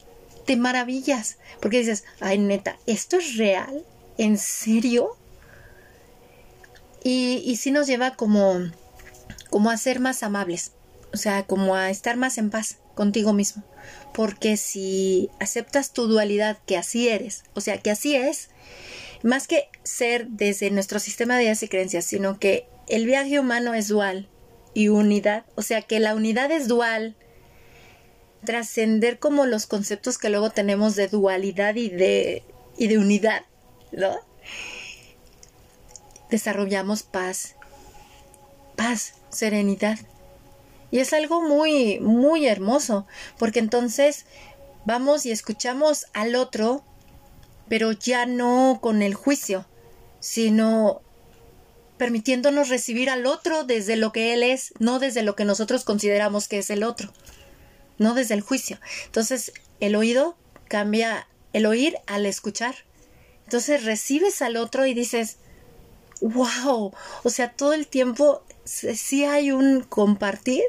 Te 0.47 0.57
maravillas. 0.57 1.37
Porque 1.61 1.81
dices, 1.81 2.05
ay 2.21 2.39
neta, 2.39 2.79
¿esto 2.87 3.19
es 3.19 3.37
real? 3.37 3.85
¿en 4.19 4.37
serio? 4.37 5.17
Y, 7.03 7.43
y 7.47 7.57
sí 7.57 7.71
nos 7.71 7.87
lleva 7.87 8.17
como, 8.17 8.59
como 9.49 9.71
a 9.71 9.77
ser 9.79 10.01
más 10.01 10.23
amables, 10.23 10.73
o 11.15 11.17
sea, 11.17 11.45
como 11.45 11.75
a 11.75 11.89
estar 11.89 12.17
más 12.17 12.37
en 12.37 12.51
paz 12.51 12.79
contigo 12.99 13.33
mismo. 13.33 13.63
Porque 14.13 14.57
si 14.57 15.31
aceptas 15.39 15.93
tu 15.93 16.09
dualidad, 16.09 16.59
que 16.67 16.77
así 16.77 17.09
eres, 17.09 17.45
o 17.55 17.61
sea, 17.61 17.79
que 17.79 17.93
así 17.93 18.17
es, 18.17 18.51
más 19.23 19.47
que 19.47 19.69
ser 19.85 20.27
desde 20.27 20.73
nuestro 20.73 20.99
sistema 20.99 21.37
de 21.37 21.45
ideas 21.45 21.63
y 21.63 21.69
creencias, 21.69 22.05
sino 22.05 22.41
que 22.41 22.67
el 22.89 23.07
viaje 23.07 23.39
humano 23.39 23.73
es 23.73 23.87
dual 23.87 24.29
y 24.75 24.89
unidad, 24.89 25.45
o 25.55 25.63
sea, 25.63 25.83
que 25.83 26.01
la 26.01 26.17
unidad 26.17 26.51
es 26.51 26.67
dual, 26.67 27.15
trascender 28.45 29.21
como 29.21 29.47
los 29.47 29.67
conceptos 29.67 30.19
que 30.19 30.29
luego 30.29 30.51
tenemos 30.51 30.97
de 30.97 31.07
dualidad 31.07 31.77
y 31.77 31.89
de, 31.89 32.43
y 32.77 32.89
de 32.89 32.99
unidad, 32.99 33.45
¿no? 33.93 34.19
Desarrollamos 36.31 37.05
paz, 37.05 37.55
paz, 38.75 39.15
serenidad. 39.31 39.99
Y 40.90 41.01
es 41.01 41.12
algo 41.12 41.42
muy, 41.42 42.01
muy 42.01 42.46
hermoso, 42.46 43.07
porque 43.38 43.59
entonces 43.59 44.24
vamos 44.85 45.27
y 45.27 45.31
escuchamos 45.31 46.07
al 46.14 46.35
otro, 46.35 46.83
pero 47.68 47.92
ya 47.92 48.24
no 48.27 48.79
con 48.81 49.03
el 49.03 49.14
juicio, 49.14 49.66
sino 50.20 51.03
permitiéndonos 51.98 52.68
recibir 52.68 53.11
al 53.11 53.27
otro 53.27 53.64
desde 53.64 53.96
lo 53.96 54.12
que 54.12 54.33
él 54.33 54.42
es, 54.42 54.72
no 54.79 54.98
desde 54.98 55.22
lo 55.22 55.37
que 55.37 55.44
nosotros 55.44 55.85
consideramos 55.85 56.48
que 56.48 56.59
es 56.59 56.70
el 56.70 56.85
otro, 56.85 57.12
no 57.98 58.14
desde 58.14 58.35
el 58.35 58.40
juicio. 58.40 58.79
Entonces, 59.07 59.53
el 59.81 59.96
oído 59.96 60.37
cambia 60.68 61.29
el 61.53 61.66
oír 61.66 61.96
al 62.07 62.24
escuchar. 62.27 62.74
Entonces 63.44 63.85
recibes 63.85 64.42
al 64.42 64.57
otro 64.57 64.87
y 64.87 64.94
dices, 64.94 65.38
wow, 66.21 66.93
o 67.23 67.31
sea, 67.31 67.53
todo 67.53 67.73
el 67.73 67.87
tiempo 67.87 68.43
sí 68.65 69.25
hay 69.25 69.53
un 69.53 69.83
compartir, 69.83 70.65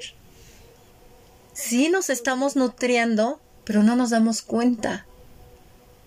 sí 1.53 1.89
nos 1.89 2.09
estamos 2.09 2.55
nutriendo, 2.55 3.39
pero 3.63 3.83
no 3.83 3.95
nos 3.95 4.09
damos 4.09 4.41
cuenta. 4.41 5.05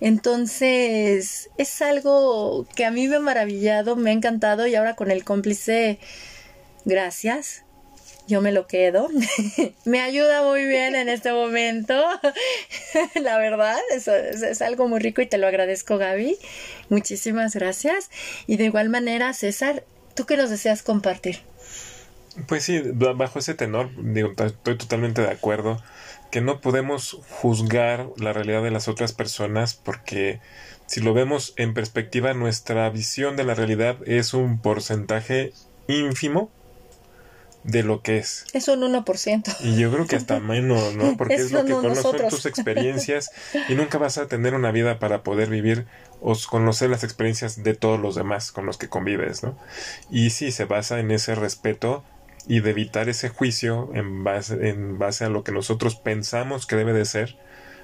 Entonces, 0.00 1.48
es 1.58 1.82
algo 1.82 2.66
que 2.74 2.84
a 2.84 2.90
mí 2.90 3.06
me 3.06 3.16
ha 3.16 3.20
maravillado, 3.20 3.94
me 3.94 4.10
ha 4.10 4.12
encantado 4.12 4.66
y 4.66 4.74
ahora 4.74 4.96
con 4.96 5.10
el 5.10 5.24
cómplice, 5.24 6.00
gracias 6.84 7.64
yo 8.26 8.40
me 8.40 8.52
lo 8.52 8.66
quedo. 8.66 9.08
me 9.84 10.00
ayuda 10.00 10.42
muy 10.42 10.64
bien 10.64 10.94
en 10.94 11.08
este 11.08 11.32
momento. 11.32 11.94
La 13.20 13.38
verdad, 13.38 13.78
eso 13.94 14.14
es, 14.14 14.62
algo 14.62 14.88
muy 14.88 15.00
rico 15.00 15.22
y 15.22 15.26
te 15.26 15.38
lo 15.38 15.46
agradezco, 15.46 15.98
Gaby. 15.98 16.38
Muchísimas 16.88 17.54
gracias. 17.54 18.10
Y 18.46 18.56
de 18.56 18.64
igual 18.64 18.88
manera, 18.88 19.32
César, 19.32 19.84
¿tú 20.14 20.24
qué 20.26 20.36
nos 20.36 20.50
deseas 20.50 20.82
compartir? 20.82 21.40
Pues 22.46 22.64
sí, 22.64 22.80
bajo 22.82 23.38
ese 23.38 23.54
tenor, 23.54 23.90
digo, 23.96 24.32
estoy 24.38 24.78
totalmente 24.78 25.20
de 25.20 25.30
acuerdo 25.30 25.82
que 26.30 26.40
no 26.40 26.62
podemos 26.62 27.18
juzgar 27.28 28.08
la 28.16 28.32
realidad 28.32 28.62
de 28.62 28.70
las 28.70 28.88
otras 28.88 29.12
personas 29.12 29.74
porque 29.74 30.40
si 30.86 31.02
lo 31.02 31.12
vemos 31.12 31.52
en 31.56 31.74
perspectiva, 31.74 32.32
nuestra 32.32 32.88
visión 32.88 33.36
de 33.36 33.44
la 33.44 33.54
realidad 33.54 33.96
es 34.06 34.32
un 34.32 34.58
porcentaje 34.60 35.52
ínfimo 35.88 36.50
de 37.64 37.82
lo 37.82 38.02
que 38.02 38.18
es. 38.18 38.44
Es 38.52 38.68
un 38.68 38.80
1%. 38.80 39.56
Y 39.60 39.76
yo 39.76 39.92
creo 39.92 40.06
que 40.06 40.16
hasta 40.16 40.40
menos, 40.40 40.94
¿no? 40.94 41.16
Porque 41.18 41.34
es, 41.34 41.52
lo 41.52 41.64
que 41.64 41.72
conocen 41.72 42.28
tus 42.28 42.46
experiencias 42.46 43.30
y 43.68 43.74
nunca 43.74 43.98
vas 43.98 44.18
a 44.18 44.26
tener 44.26 44.54
una 44.54 44.72
vida 44.72 44.98
para 44.98 45.22
poder 45.22 45.48
vivir 45.48 45.86
o 46.20 46.36
conocer 46.48 46.90
las 46.90 47.04
experiencias 47.04 47.62
de 47.62 47.74
todos 47.74 48.00
los 48.00 48.14
demás 48.14 48.52
con 48.52 48.66
los 48.66 48.78
que 48.78 48.88
convives, 48.88 49.42
¿no? 49.42 49.56
Y 50.10 50.30
sí, 50.30 50.52
se 50.52 50.64
basa 50.64 51.00
en 51.00 51.10
ese 51.10 51.34
respeto 51.34 52.04
y 52.46 52.60
de 52.60 52.70
evitar 52.70 53.08
ese 53.08 53.28
juicio 53.28 53.90
en 53.94 54.24
base, 54.24 54.68
en 54.68 54.98
base 54.98 55.24
a 55.24 55.28
lo 55.28 55.44
que 55.44 55.52
nosotros 55.52 55.96
pensamos 55.96 56.66
que 56.66 56.76
debe 56.76 56.92
de 56.92 57.04
ser 57.04 57.36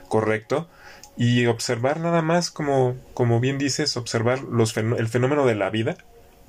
correcto 0.09 0.69
y 1.17 1.47
observar 1.47 2.01
nada 2.01 2.23
más 2.23 2.51
como, 2.51 2.97
como 3.15 3.41
bien 3.41 3.59
dices, 3.59 3.97
observar 3.97 4.41
los 4.43 4.77
el 4.77 5.09
fenómeno 5.09 5.47
de 5.47 5.55
la 5.55 5.71
vida 5.71 5.97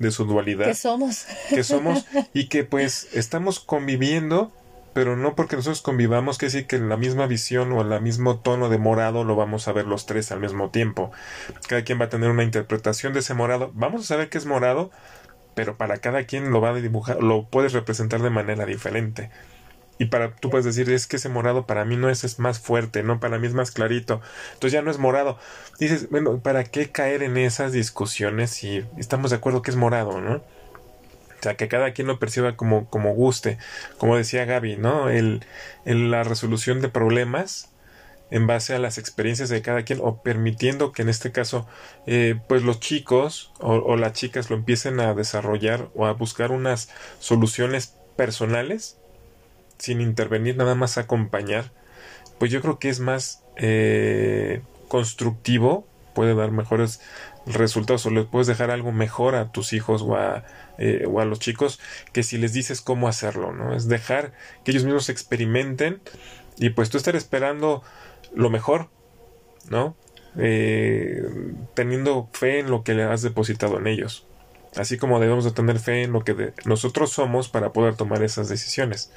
de 0.00 0.10
su 0.10 0.24
dualidad. 0.24 0.66
Que 0.66 0.74
somos. 0.74 1.26
Que 1.50 1.62
somos 1.62 2.06
y 2.34 2.48
que 2.48 2.64
pues 2.64 3.08
estamos 3.12 3.60
conviviendo, 3.60 4.50
pero 4.94 5.14
no 5.14 5.36
porque 5.36 5.56
nosotros 5.56 5.82
convivamos, 5.82 6.38
que 6.38 6.46
decir 6.46 6.66
que 6.66 6.76
en 6.76 6.88
la 6.88 6.96
misma 6.96 7.26
visión 7.26 7.70
o 7.72 7.82
en 7.82 7.92
el 7.92 8.00
mismo 8.00 8.40
tono 8.40 8.70
de 8.70 8.78
morado 8.78 9.22
lo 9.24 9.36
vamos 9.36 9.68
a 9.68 9.72
ver 9.72 9.86
los 9.86 10.06
tres 10.06 10.32
al 10.32 10.40
mismo 10.40 10.70
tiempo. 10.70 11.12
Cada 11.68 11.84
quien 11.84 12.00
va 12.00 12.06
a 12.06 12.08
tener 12.08 12.30
una 12.30 12.42
interpretación 12.42 13.12
de 13.12 13.20
ese 13.20 13.34
morado. 13.34 13.70
Vamos 13.74 14.00
a 14.00 14.06
saber 14.06 14.30
que 14.30 14.38
es 14.38 14.46
morado, 14.46 14.90
pero 15.54 15.76
para 15.76 15.98
cada 15.98 16.24
quien 16.24 16.50
lo 16.50 16.62
va 16.62 16.70
a 16.70 16.74
dibujar, 16.74 17.22
lo 17.22 17.48
puedes 17.48 17.74
representar 17.74 18.22
de 18.22 18.30
manera 18.30 18.64
diferente. 18.64 19.30
Y 20.00 20.06
para 20.06 20.34
tú 20.34 20.48
puedes 20.48 20.64
decir, 20.64 20.90
es 20.90 21.06
que 21.06 21.16
ese 21.16 21.28
morado 21.28 21.66
para 21.66 21.84
mí 21.84 21.94
no 21.94 22.08
es, 22.08 22.24
es 22.24 22.38
más 22.38 22.58
fuerte, 22.58 23.02
no, 23.02 23.20
para 23.20 23.38
mí 23.38 23.46
es 23.46 23.52
más 23.52 23.70
clarito. 23.70 24.22
Entonces 24.54 24.72
ya 24.72 24.80
no 24.80 24.90
es 24.90 24.96
morado. 24.96 25.38
Dices, 25.78 26.08
bueno, 26.08 26.38
¿para 26.40 26.64
qué 26.64 26.90
caer 26.90 27.22
en 27.22 27.36
esas 27.36 27.72
discusiones 27.72 28.48
si 28.48 28.82
estamos 28.96 29.30
de 29.30 29.36
acuerdo 29.36 29.60
que 29.60 29.70
es 29.70 29.76
morado, 29.76 30.22
no? 30.22 30.36
O 30.36 31.42
sea, 31.42 31.54
que 31.54 31.68
cada 31.68 31.92
quien 31.92 32.06
lo 32.06 32.18
perciba 32.18 32.56
como, 32.56 32.88
como 32.88 33.12
guste. 33.12 33.58
Como 33.98 34.16
decía 34.16 34.46
Gaby, 34.46 34.78
¿no? 34.78 35.10
El, 35.10 35.44
la 35.84 36.22
resolución 36.24 36.80
de 36.80 36.88
problemas 36.88 37.68
en 38.30 38.46
base 38.46 38.74
a 38.74 38.78
las 38.78 38.96
experiencias 38.96 39.50
de 39.50 39.60
cada 39.60 39.82
quien 39.82 39.98
o 40.02 40.22
permitiendo 40.22 40.92
que 40.92 41.02
en 41.02 41.10
este 41.10 41.30
caso 41.30 41.68
eh, 42.06 42.40
pues 42.48 42.62
los 42.62 42.80
chicos 42.80 43.52
o, 43.58 43.74
o, 43.74 43.96
las 43.96 44.14
chicas 44.14 44.48
lo 44.48 44.56
empiecen 44.56 44.98
a 44.98 45.12
desarrollar 45.12 45.90
o 45.94 46.06
a 46.06 46.12
buscar 46.12 46.52
unas 46.52 46.88
soluciones 47.18 47.96
personales 48.16 48.99
sin 49.80 50.00
intervenir, 50.00 50.56
nada 50.56 50.74
más 50.74 50.98
acompañar, 50.98 51.72
pues 52.38 52.50
yo 52.50 52.60
creo 52.60 52.78
que 52.78 52.88
es 52.88 53.00
más 53.00 53.44
eh, 53.56 54.62
constructivo, 54.88 55.86
puede 56.14 56.34
dar 56.34 56.50
mejores 56.50 57.00
resultados 57.46 58.04
o 58.06 58.10
le 58.10 58.24
puedes 58.24 58.46
dejar 58.46 58.70
algo 58.70 58.92
mejor 58.92 59.34
a 59.34 59.50
tus 59.52 59.72
hijos 59.72 60.02
o 60.02 60.16
a, 60.16 60.44
eh, 60.78 61.06
o 61.08 61.20
a 61.20 61.24
los 61.24 61.40
chicos 61.40 61.80
que 62.12 62.22
si 62.22 62.38
les 62.38 62.52
dices 62.52 62.80
cómo 62.80 63.08
hacerlo, 63.08 63.52
¿no? 63.52 63.74
Es 63.74 63.88
dejar 63.88 64.32
que 64.64 64.70
ellos 64.72 64.84
mismos 64.84 65.08
experimenten 65.08 66.00
y 66.58 66.70
pues 66.70 66.90
tú 66.90 66.98
estar 66.98 67.16
esperando 67.16 67.82
lo 68.34 68.50
mejor, 68.50 68.90
¿no? 69.68 69.96
Eh, 70.36 71.22
teniendo 71.74 72.28
fe 72.32 72.60
en 72.60 72.70
lo 72.70 72.84
que 72.84 72.94
le 72.94 73.04
has 73.04 73.22
depositado 73.22 73.78
en 73.78 73.86
ellos. 73.86 74.26
Así 74.76 74.98
como 74.98 75.18
debemos 75.18 75.44
de 75.44 75.50
tener 75.50 75.78
fe 75.78 76.02
en 76.02 76.12
lo 76.12 76.22
que 76.22 76.52
nosotros 76.64 77.10
somos 77.10 77.48
para 77.48 77.72
poder 77.72 77.96
tomar 77.96 78.22
esas 78.22 78.48
decisiones. 78.48 79.12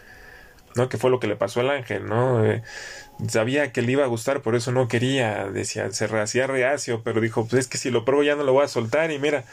¿No? 0.75 0.89
Que 0.89 0.97
fue 0.97 1.09
lo 1.09 1.19
que 1.19 1.27
le 1.27 1.35
pasó 1.35 1.59
al 1.59 1.69
ángel, 1.69 2.05
¿no? 2.05 2.45
Eh, 2.45 2.61
sabía 3.27 3.71
que 3.71 3.81
le 3.81 3.93
iba 3.93 4.03
a 4.03 4.07
gustar, 4.07 4.41
por 4.41 4.55
eso 4.55 4.71
no 4.71 4.87
quería, 4.87 5.45
decía, 5.45 5.91
se 5.91 6.05
hacía 6.05 6.47
reacio, 6.47 7.01
pero 7.03 7.21
dijo, 7.21 7.45
pues 7.45 7.61
es 7.61 7.67
que 7.67 7.77
si 7.77 7.91
lo 7.91 8.05
pruebo 8.05 8.23
ya 8.23 8.35
no 8.35 8.43
lo 8.43 8.53
voy 8.53 8.65
a 8.65 8.67
soltar 8.67 9.11
y 9.11 9.19
mira, 9.19 9.45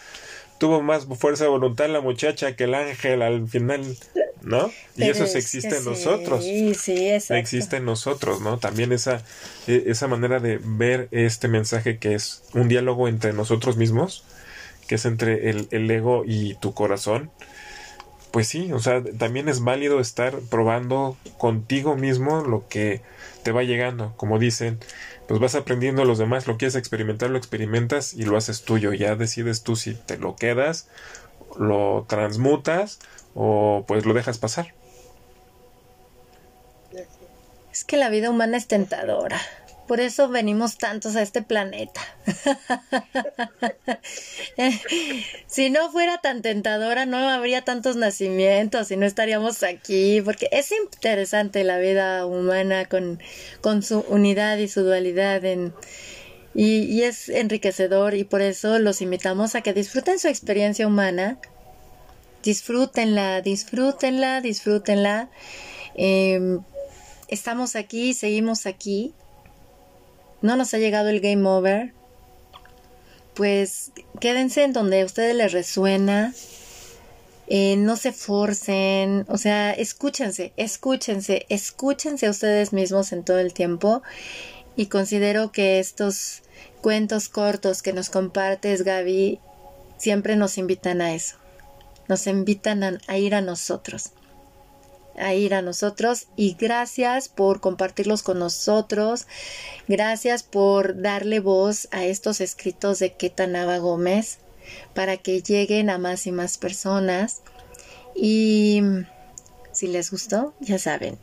tuvo 0.59 0.83
más 0.83 1.07
fuerza 1.19 1.45
de 1.45 1.51
voluntad 1.51 1.89
la 1.89 2.03
muchacha 2.03 2.55
que 2.55 2.65
el 2.65 2.75
ángel 2.75 3.23
al 3.23 3.49
final, 3.49 3.97
¿no? 4.43 4.71
Y 4.95 5.05
eso 5.05 5.27
se 5.27 5.39
existe 5.39 5.79
en 5.79 5.85
nosotros. 5.85 6.45
Sí, 6.45 6.75
sí, 6.75 7.09
Existe 7.31 7.79
en 7.79 7.87
nosotros, 7.87 8.43
¿no? 8.43 8.59
También 8.59 8.93
esa, 8.93 9.23
e, 9.67 9.85
esa 9.87 10.07
manera 10.07 10.39
de 10.39 10.61
ver 10.63 11.09
este 11.13 11.49
mensaje 11.49 11.99
que 11.99 12.15
es 12.15 12.43
un 12.53 12.69
diálogo 12.69 13.09
entre 13.09 13.33
nosotros 13.33 13.79
mismos, 13.79 14.25
que 14.87 14.97
es 14.97 15.07
entre 15.07 15.49
el, 15.49 15.69
el 15.71 15.91
ego 15.91 16.25
y 16.27 16.55
tu 16.57 16.75
corazón. 16.75 17.31
Pues 18.33 18.47
sí, 18.47 18.73
o 18.73 18.79
sea, 18.79 19.03
también 19.19 19.49
es 19.49 19.63
válido 19.65 19.99
estar 19.99 20.39
probando 20.51 21.17
contigo 21.39 21.97
mismo 21.97 22.43
lo 22.43 22.69
que 22.69 23.03
te 23.43 23.51
va 23.51 23.65
llegando, 23.65 24.13
como 24.17 24.39
dicen, 24.39 24.79
pues 25.27 25.41
vas 25.41 25.55
aprendiendo 25.55 26.03
a 26.03 26.05
los 26.05 26.19
demás, 26.19 26.47
lo 26.47 26.57
quieres 26.57 26.77
experimentar, 26.77 27.31
lo 27.31 27.39
experimentas 27.39 28.15
y 28.15 28.25
lo 28.25 28.37
haces 28.37 28.63
tuyo. 28.63 28.93
Ya 28.93 29.17
decides 29.17 29.63
tú 29.63 29.75
si 29.77 29.95
te 29.95 30.17
lo 30.17 30.37
quedas, 30.37 30.89
lo 31.59 32.07
transmutas 32.09 33.01
o 33.35 33.85
pues 33.87 34.07
lo 34.07 34.15
dejas 34.15 34.39
pasar. 34.39 34.75
Es 37.73 37.85
que 37.85 37.97
la 37.97 38.09
vida 38.09 38.31
humana 38.31 38.57
es 38.57 38.67
tentadora. 38.67 39.41
Por 39.91 39.99
eso 39.99 40.29
venimos 40.29 40.79
tantos 40.79 41.17
a 41.17 41.23
este 41.23 41.43
planeta. 41.43 42.01
si 45.49 45.69
no 45.69 45.91
fuera 45.91 46.19
tan 46.19 46.43
tentadora, 46.43 47.07
no 47.07 47.29
habría 47.29 47.63
tantos 47.63 47.97
nacimientos 47.97 48.93
y 48.93 48.97
no 48.97 49.05
estaríamos 49.05 49.65
aquí, 49.65 50.23
porque 50.25 50.49
es 50.53 50.71
interesante 50.71 51.65
la 51.65 51.79
vida 51.79 52.25
humana 52.25 52.85
con, 52.85 53.21
con 53.63 53.83
su 53.83 54.05
unidad 54.07 54.59
y 54.59 54.69
su 54.69 54.85
dualidad 54.85 55.43
y, 56.55 56.55
y, 56.55 57.03
es 57.03 57.29
enriquecedor 57.29 58.15
y 58.15 58.23
por 58.23 58.43
eso 58.43 58.79
los 58.79 59.03
invitamos 59.03 59.57
a 59.57 59.63
que 59.63 59.73
disfruten 59.73 60.21
su 60.21 60.29
experiencia 60.29 60.87
humana. 60.87 61.37
Disfrútenla, 62.45 63.41
disfrútenla, 63.41 64.41
disfrútenla. 64.41 65.31
Eh, 65.97 66.59
estamos 67.27 67.75
aquí, 67.75 68.15
seguimos 68.15 68.67
aquí 68.67 69.15
no 70.43 70.57
nos 70.57 70.75
ha 70.75 70.79
llegado 70.79 71.09
el 71.09 71.21
game 71.21 71.49
over, 71.49 71.93
pues 73.35 73.93
quédense 74.21 74.65
en 74.65 74.73
donde 74.73 75.03
a 75.03 75.05
ustedes 75.05 75.35
les 75.35 75.53
resuena. 75.53 76.35
Eh, 77.47 77.77
no 77.77 77.97
se 77.97 78.13
forcen, 78.13 79.25
o 79.29 79.37
sea, 79.37 79.73
escúchense, 79.73 80.53
escúchense, 80.57 81.47
escúchense 81.49 82.27
a 82.27 82.31
ustedes 82.31 82.73
mismos 82.73 83.13
en 83.13 83.25
todo 83.25 83.41
el 83.41 83.53
tiempo. 83.53 84.03
Y 84.77 84.87
considero 84.87 85.51
que 85.51 85.81
estos 85.81 86.43
cuentos 86.81 87.29
cortos 87.29 87.83
que 87.83 87.93
nos 87.93 88.09
compartes, 88.09 88.83
Gaby, 88.83 89.41
siempre 89.99 90.37
nos 90.37 90.59
invitan 90.59 91.01
a 91.01 91.15
eso. 91.15 91.37
Nos 92.09 92.27
invitan 92.27 93.01
a 93.07 93.19
ir 93.19 93.35
a 93.35 93.41
nosotros 93.41 94.13
a 95.17 95.35
ir 95.35 95.55
a 95.55 95.63
nosotros 95.63 96.29
y 96.37 96.55
gracias 96.59 97.29
por 97.29 97.61
compartirlos 97.61 98.23
con 98.23 98.39
nosotros. 98.39 99.27
Gracias 99.89 100.43
por 100.43 101.01
darle 101.01 101.41
voz 101.41 101.89
a 101.91 102.05
estos 102.05 102.41
escritos 102.41 102.99
de 102.99 103.15
Ketanaba 103.15 103.79
Gómez 103.79 104.39
para 104.95 105.17
que 105.17 105.43
lleguen 105.43 105.91
a 105.91 105.99
más 105.99 106.27
y 106.27 106.33
más 106.33 106.59
personas. 106.59 107.43
Y 108.15 108.83
si 109.73 109.87
les 109.87 110.11
gustó, 110.11 110.55
ya 110.61 110.79
saben, 110.79 111.19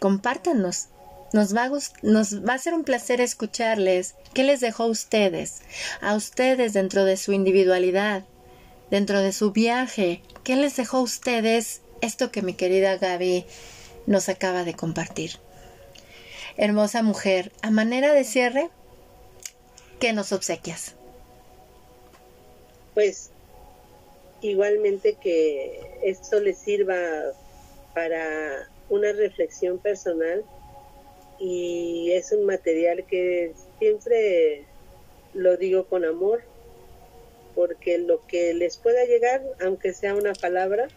compártanos. 0.00 0.88
Nos 1.32 1.56
va, 1.56 1.64
a, 1.64 1.70
nos 2.02 2.46
va 2.46 2.54
a 2.54 2.58
ser 2.58 2.74
un 2.74 2.84
placer 2.84 3.20
escucharles. 3.20 4.16
¿Qué 4.34 4.44
les 4.44 4.60
dejó 4.60 4.82
a 4.84 4.88
ustedes? 4.88 5.62
A 6.02 6.14
ustedes 6.14 6.74
dentro 6.74 7.06
de 7.06 7.16
su 7.16 7.32
individualidad, 7.32 8.24
dentro 8.90 9.20
de 9.20 9.32
su 9.32 9.52
viaje. 9.52 10.22
¿Qué 10.44 10.56
les 10.56 10.76
dejó 10.76 10.98
a 10.98 11.02
ustedes 11.02 11.81
esto 12.02 12.30
que 12.30 12.42
mi 12.42 12.52
querida 12.52 12.98
Gaby 12.98 13.46
nos 14.06 14.28
acaba 14.28 14.64
de 14.64 14.74
compartir. 14.74 15.32
Hermosa 16.58 17.02
mujer, 17.02 17.50
a 17.62 17.70
manera 17.70 18.12
de 18.12 18.24
cierre, 18.24 18.68
¿qué 19.98 20.12
nos 20.12 20.32
obsequias? 20.32 20.94
Pues 22.92 23.30
igualmente 24.42 25.14
que 25.14 25.80
esto 26.02 26.40
le 26.40 26.52
sirva 26.52 26.98
para 27.94 28.68
una 28.90 29.12
reflexión 29.12 29.78
personal 29.78 30.44
y 31.38 32.12
es 32.12 32.32
un 32.32 32.44
material 32.44 33.04
que 33.06 33.54
siempre 33.78 34.64
lo 35.32 35.56
digo 35.56 35.86
con 35.86 36.04
amor 36.04 36.42
porque 37.54 37.98
lo 37.98 38.26
que 38.26 38.54
les 38.54 38.76
pueda 38.76 39.04
llegar, 39.04 39.42
aunque 39.60 39.92
sea 39.92 40.14
una 40.14 40.32
palabra, 40.32 40.88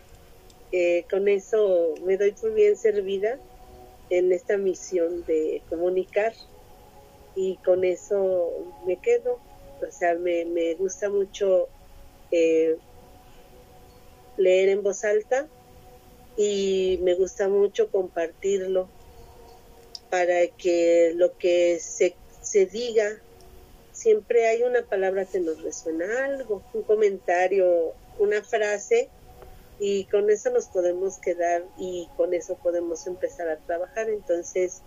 con 1.09 1.27
eso 1.27 1.95
me 2.05 2.17
doy 2.17 2.35
muy 2.41 2.51
bien 2.51 2.75
servida 2.75 3.39
en 4.09 4.31
esta 4.31 4.57
misión 4.57 5.25
de 5.25 5.61
comunicar 5.69 6.33
y 7.35 7.57
con 7.57 7.83
eso 7.83 8.51
me 8.85 8.97
quedo. 8.97 9.39
O 9.87 9.91
sea, 9.91 10.15
me, 10.15 10.45
me 10.45 10.73
gusta 10.75 11.09
mucho 11.09 11.67
eh, 12.31 12.77
leer 14.37 14.69
en 14.69 14.83
voz 14.83 15.03
alta 15.03 15.47
y 16.37 16.99
me 17.01 17.13
gusta 17.13 17.47
mucho 17.47 17.89
compartirlo 17.89 18.89
para 20.09 20.47
que 20.47 21.13
lo 21.15 21.37
que 21.37 21.79
se, 21.79 22.15
se 22.41 22.65
diga, 22.65 23.21
siempre 23.91 24.47
hay 24.47 24.63
una 24.63 24.83
palabra 24.83 25.25
que 25.25 25.39
nos 25.39 25.61
resuena 25.61 26.25
algo, 26.25 26.63
un 26.73 26.83
comentario, 26.83 27.93
una 28.19 28.41
frase 28.43 29.09
y 29.79 30.05
con 30.05 30.29
eso 30.29 30.49
nos 30.51 30.67
podemos 30.67 31.17
quedar 31.17 31.63
y 31.77 32.07
con 32.15 32.33
eso 32.33 32.55
podemos 32.55 33.07
empezar 33.07 33.49
a 33.49 33.57
trabajar. 33.57 34.09
Entonces, 34.09 34.81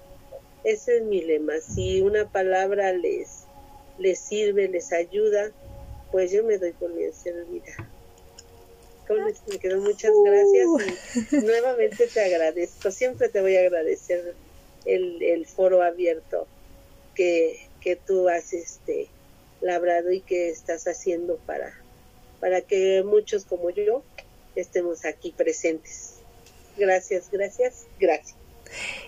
ese 0.64 0.98
es 0.98 1.02
mi 1.02 1.22
lema. 1.22 1.54
Si 1.60 2.00
una 2.00 2.30
palabra 2.30 2.92
les, 2.92 3.44
les 3.98 4.18
sirve, 4.18 4.68
les 4.68 4.92
ayuda, 4.92 5.50
pues 6.10 6.32
yo 6.32 6.44
me 6.44 6.58
doy 6.58 6.72
por 6.72 6.94
bien 6.94 7.12
servida. 7.12 7.72
Con 9.06 9.26
esto 9.26 9.42
me 9.50 9.58
quedo 9.58 9.80
muchas 9.80 10.12
gracias 10.24 11.32
y 11.32 11.36
nuevamente 11.44 12.06
te 12.06 12.20
agradezco. 12.20 12.90
Siempre 12.90 13.28
te 13.28 13.40
voy 13.40 13.56
a 13.56 13.60
agradecer 13.60 14.34
el, 14.84 15.22
el 15.22 15.46
foro 15.46 15.82
abierto 15.82 16.46
que, 17.14 17.58
que 17.80 17.96
tú 17.96 18.28
has 18.28 18.52
este, 18.52 19.08
labrado 19.60 20.12
y 20.12 20.20
que 20.20 20.50
estás 20.50 20.86
haciendo 20.86 21.36
para, 21.46 21.74
para 22.40 22.60
que 22.60 23.02
muchos 23.02 23.44
como 23.44 23.70
yo 23.70 24.02
estemos 24.60 25.04
aquí 25.04 25.32
presentes. 25.36 26.14
Gracias, 26.76 27.30
gracias, 27.30 27.86
gracias. 27.98 28.36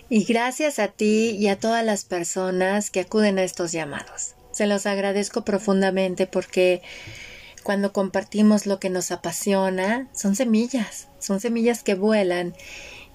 Y 0.09 0.23
gracias 0.25 0.79
a 0.79 0.87
ti 0.87 1.31
y 1.31 1.47
a 1.47 1.59
todas 1.59 1.85
las 1.85 2.05
personas 2.05 2.89
que 2.89 3.01
acuden 3.01 3.37
a 3.37 3.43
estos 3.43 3.71
llamados. 3.71 4.35
Se 4.51 4.67
los 4.67 4.85
agradezco 4.85 5.43
profundamente 5.43 6.27
porque 6.27 6.81
cuando 7.63 7.93
compartimos 7.93 8.65
lo 8.65 8.79
que 8.79 8.89
nos 8.89 9.11
apasiona, 9.11 10.09
son 10.13 10.35
semillas, 10.35 11.07
son 11.19 11.39
semillas 11.39 11.83
que 11.83 11.93
vuelan 11.93 12.55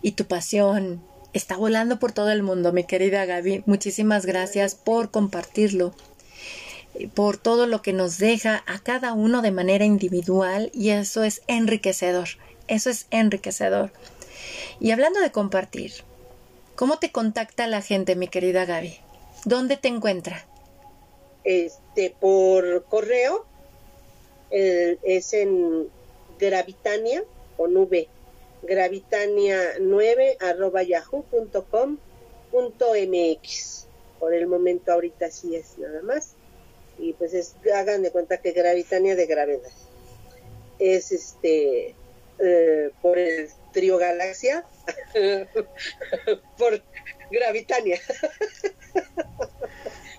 y 0.03 0.13
tu 0.13 0.25
pasión 0.25 1.03
está 1.33 1.57
volando 1.57 1.99
por 1.99 2.13
todo 2.13 2.31
el 2.31 2.43
mundo, 2.43 2.73
mi 2.73 2.85
querida 2.85 3.27
Gaby. 3.27 3.65
Muchísimas 3.67 4.25
gracias 4.25 4.75
por 4.75 5.11
compartirlo 5.11 5.95
por 7.15 7.37
todo 7.37 7.67
lo 7.67 7.83
que 7.83 7.93
nos 7.93 8.19
deja 8.19 8.63
a 8.67 8.79
cada 8.79 9.13
uno 9.13 9.43
de 9.43 9.51
manera 9.51 9.85
individual 9.85 10.71
y 10.73 10.91
eso 10.91 11.25
es 11.25 11.43
enriquecedor, 11.47 12.29
eso 12.69 12.91
es 12.91 13.07
enriquecedor. 13.11 13.91
Y 14.81 14.91
hablando 14.91 15.21
de 15.21 15.33
compartir, 15.33 15.93
¿cómo 16.75 16.99
te 16.99 17.13
contacta 17.13 17.67
la 17.67 17.83
gente, 17.83 18.17
mi 18.17 18.29
querida 18.29 18.65
Gaby? 18.65 18.99
¿Dónde 19.45 19.77
te 19.77 19.89
encuentra? 19.89 20.47
Este, 21.45 22.15
por 22.19 22.85
correo, 22.85 23.47
es 24.51 25.33
en 25.33 25.89
Gravitania 26.39 27.25
o 27.57 27.69
nube, 27.69 28.09
gravitania9 28.63 30.37
arroba 30.41 30.83
yahoo.com.mx. 30.83 31.97
Por 34.19 34.35
el 34.35 34.47
momento 34.47 34.93
ahorita 34.93 35.31
sí 35.31 35.57
es 35.57 35.79
nada 35.79 36.03
más 36.03 36.36
y 36.99 37.13
pues 37.15 37.35
es, 37.35 37.57
hagan 37.75 38.03
de 38.03 38.11
cuenta 38.11 38.39
que 38.39 38.53
gravitania 38.53 39.17
de 39.17 39.27
gravedad. 39.27 39.71
Es 40.79 41.13
este 41.13 41.95
eh, 42.39 42.91
por 43.01 43.19
el 43.19 43.49
trío 43.73 43.99
galaxia, 43.99 44.65
por 46.59 46.83
gravitania. 47.31 48.01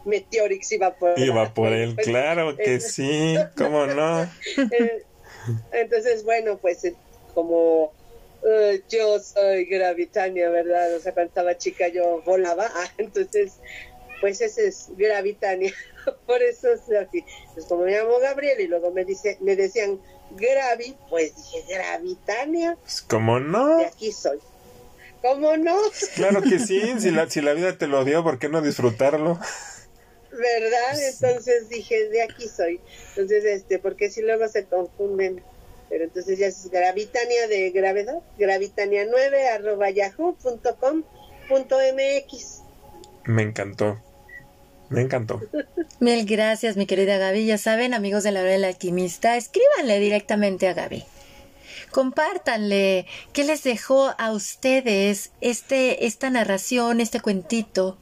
Meteorix 0.05 0.71
iba 0.71 0.95
por 0.95 1.19
Iba 1.19 1.53
por 1.53 1.73
él, 1.73 1.95
claro 1.95 2.55
que 2.55 2.79
sí, 2.79 3.35
cómo 3.57 3.85
no. 3.85 4.29
Entonces, 5.71 6.23
bueno, 6.23 6.57
pues 6.57 6.83
eh, 6.85 6.95
como 7.33 7.91
eh, 8.43 8.81
yo 8.89 9.19
soy 9.19 9.65
Gravitania, 9.65 10.49
¿verdad? 10.49 10.95
O 10.95 10.99
sea, 10.99 11.13
cuando 11.13 11.29
estaba 11.29 11.57
chica 11.57 11.87
yo 11.89 12.21
volaba, 12.25 12.69
ah, 12.73 12.91
entonces, 12.97 13.59
pues 14.21 14.41
ese 14.41 14.67
es 14.67 14.89
Gravitania, 14.97 15.73
por 16.25 16.41
eso 16.41 16.71
es 16.71 16.81
así. 16.95 17.23
Pues 17.53 17.65
como 17.65 17.83
me 17.83 17.91
llamo 17.91 18.19
Gabriel 18.19 18.59
y 18.59 18.67
luego 18.67 18.91
me 18.91 19.05
dice, 19.05 19.37
me 19.41 19.55
decían 19.55 19.99
Gravi, 20.31 20.95
pues 21.09 21.35
dije 21.35 21.63
Gravitania. 21.69 22.77
Pues 22.81 23.01
como 23.01 23.39
no. 23.39 23.77
De 23.77 23.85
aquí 23.85 24.11
soy. 24.11 24.39
¿Cómo 25.21 25.57
no? 25.57 25.77
Claro 26.15 26.41
que 26.41 26.59
sí, 26.59 26.81
si 26.99 27.11
la, 27.11 27.29
si 27.29 27.41
la 27.41 27.53
vida 27.53 27.77
te 27.77 27.87
lo 27.87 28.05
dio, 28.05 28.23
¿por 28.23 28.39
qué 28.39 28.49
no 28.49 28.61
disfrutarlo? 28.61 29.39
¿Verdad? 30.31 31.01
Entonces 31.01 31.69
dije, 31.69 32.09
de 32.09 32.21
aquí 32.21 32.47
soy. 32.47 32.79
Entonces, 33.09 33.43
este, 33.45 33.79
porque 33.79 34.09
si 34.09 34.21
luego 34.21 34.47
se 34.47 34.65
confunden. 34.65 35.41
Pero 35.89 36.03
entonces 36.03 36.37
ya 36.37 36.47
es 36.47 36.69
Gravitania 36.69 37.47
de 37.47 37.71
gravedad, 37.71 38.19
gravitania9 38.37 39.47
arroba 39.53 39.89
yahoo.com.mx. 39.89 40.61
Me 43.23 43.41
encantó. 43.43 43.97
Me 44.89 45.01
encantó. 45.01 45.41
Mil 45.99 46.25
gracias, 46.25 46.77
mi 46.77 46.85
querida 46.85 47.17
Gaby. 47.17 47.45
Ya 47.45 47.57
saben, 47.57 47.93
amigos 47.93 48.23
de 48.23 48.31
la 48.31 48.41
hora 48.41 48.51
del 48.51 48.63
alquimista, 48.63 49.35
escríbanle 49.35 49.99
directamente 49.99 50.67
a 50.67 50.73
Gaby. 50.73 51.03
Compártanle 51.91 53.05
qué 53.33 53.43
les 53.43 53.63
dejó 53.63 54.13
a 54.17 54.31
ustedes 54.31 55.31
este, 55.41 56.05
esta 56.05 56.29
narración, 56.29 57.01
este 57.01 57.19
cuentito 57.19 57.97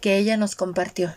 que 0.00 0.16
ella 0.16 0.36
nos 0.36 0.56
compartió. 0.56 1.14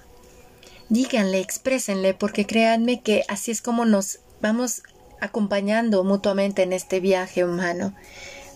Díganle, 0.89 1.39
exprésenle, 1.39 2.13
porque 2.13 2.45
créanme 2.45 3.01
que 3.01 3.23
así 3.27 3.51
es 3.51 3.61
como 3.61 3.85
nos 3.85 4.19
vamos 4.41 4.81
acompañando 5.21 6.03
mutuamente 6.03 6.63
en 6.63 6.73
este 6.73 6.99
viaje 6.99 7.43
humano. 7.43 7.93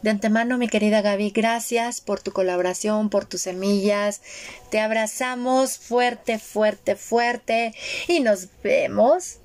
De 0.03 0.09
antemano, 0.09 0.57
mi 0.57 0.67
querida 0.67 1.01
Gaby, 1.01 1.31
gracias 1.31 2.01
por 2.01 2.19
tu 2.21 2.33
colaboración, 2.33 3.09
por 3.09 3.23
tus 3.23 3.43
semillas. 3.43 4.21
Te 4.69 4.81
abrazamos 4.81 5.77
fuerte, 5.77 6.39
fuerte, 6.39 6.97
fuerte 6.97 7.73
y 8.09 8.19
nos 8.19 8.49
vemos 8.61 9.37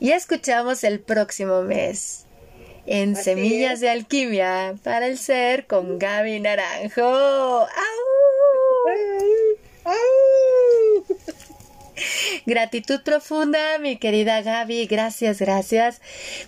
y 0.00 0.12
escuchamos 0.12 0.84
el 0.84 1.00
próximo 1.00 1.60
mes 1.60 2.24
en 2.86 3.14
Semillas 3.14 3.80
de 3.80 3.90
Alquimia 3.90 4.76
para 4.82 5.06
el 5.06 5.18
Ser 5.18 5.66
con 5.66 5.98
Gaby 5.98 6.40
Naranjo. 6.40 7.02
¡Au! 7.02 7.66
Gratitud 12.46 13.00
profunda, 13.02 13.78
mi 13.78 13.96
querida 13.96 14.40
Gaby. 14.42 14.86
Gracias, 14.86 15.40
gracias. 15.40 16.00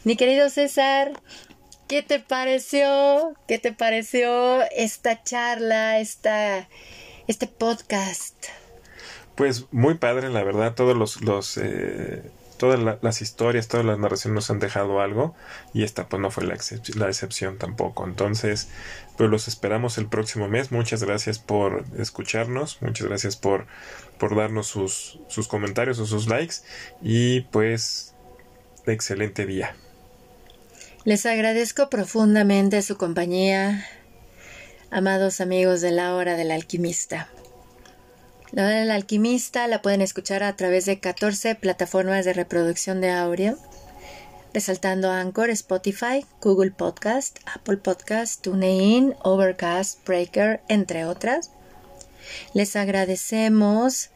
Mi 0.05 0.17
querido 0.17 0.49
César, 0.51 1.13
¿qué 1.89 2.03
te 2.03 2.21
pareció? 2.21 3.35
¿Qué 3.49 3.59
te 3.59 3.73
pareció 3.73 4.63
esta 4.77 5.23
charla, 5.25 5.99
esta, 5.99 6.69
este 7.27 7.47
podcast? 7.47 8.47
Pues 9.35 9.67
muy 9.73 9.95
padre, 9.95 10.29
la 10.29 10.45
verdad. 10.45 10.75
Todos 10.75 10.97
los, 10.97 11.23
los 11.23 11.57
eh, 11.57 12.23
todas 12.59 12.99
las 13.03 13.23
historias, 13.23 13.69
todas 13.69 13.87
las 13.87 13.99
narraciones 13.99 14.35
nos 14.35 14.51
han 14.51 14.59
dejado 14.59 15.01
algo 15.01 15.35
y 15.73 15.85
esta 15.85 16.09
pues 16.09 16.21
no 16.21 16.31
fue 16.31 16.45
la, 16.45 16.57
la, 16.97 17.07
excepción 17.09 17.57
tampoco. 17.57 18.05
Entonces, 18.05 18.69
pues 19.17 19.31
los 19.31 19.49
esperamos 19.49 19.97
el 19.97 20.09
próximo 20.09 20.49
mes. 20.49 20.71
Muchas 20.71 21.03
gracias 21.03 21.39
por 21.39 21.85
escucharnos, 21.97 22.83
muchas 22.83 23.07
gracias 23.07 23.37
por, 23.37 23.67
por 24.19 24.37
darnos 24.37 24.67
sus, 24.67 25.21
sus 25.29 25.49
comentarios 25.49 25.99
o 26.01 26.07
sus 26.07 26.29
likes 26.29 26.57
y 27.01 27.43
pues 27.43 28.15
excelente 28.87 29.47
día. 29.47 29.75
Les 31.09 31.25
agradezco 31.25 31.89
profundamente 31.89 32.83
su 32.83 32.99
compañía, 32.99 33.87
amados 34.91 35.41
amigos 35.41 35.81
de 35.81 35.91
la 35.91 36.15
hora 36.15 36.37
del 36.37 36.51
alquimista. 36.51 37.31
La 38.53 38.67
hora 38.67 38.81
del 38.81 38.91
alquimista 38.91 39.67
la 39.69 39.81
pueden 39.81 40.03
escuchar 40.03 40.43
a 40.43 40.55
través 40.55 40.85
de 40.85 41.01
14 41.01 41.55
plataformas 41.55 42.27
de 42.27 42.35
reproducción 42.35 43.01
de 43.01 43.11
audio, 43.11 43.57
resaltando 44.53 45.11
Anchor, 45.11 45.49
Spotify, 45.49 46.27
Google 46.43 46.73
Podcast, 46.73 47.39
Apple 47.55 47.79
Podcast, 47.79 48.43
TuneIn, 48.43 49.15
Overcast, 49.23 50.07
Breaker, 50.07 50.61
entre 50.69 51.07
otras. 51.07 51.53
Les 52.53 52.77
agradecemos 52.77 54.11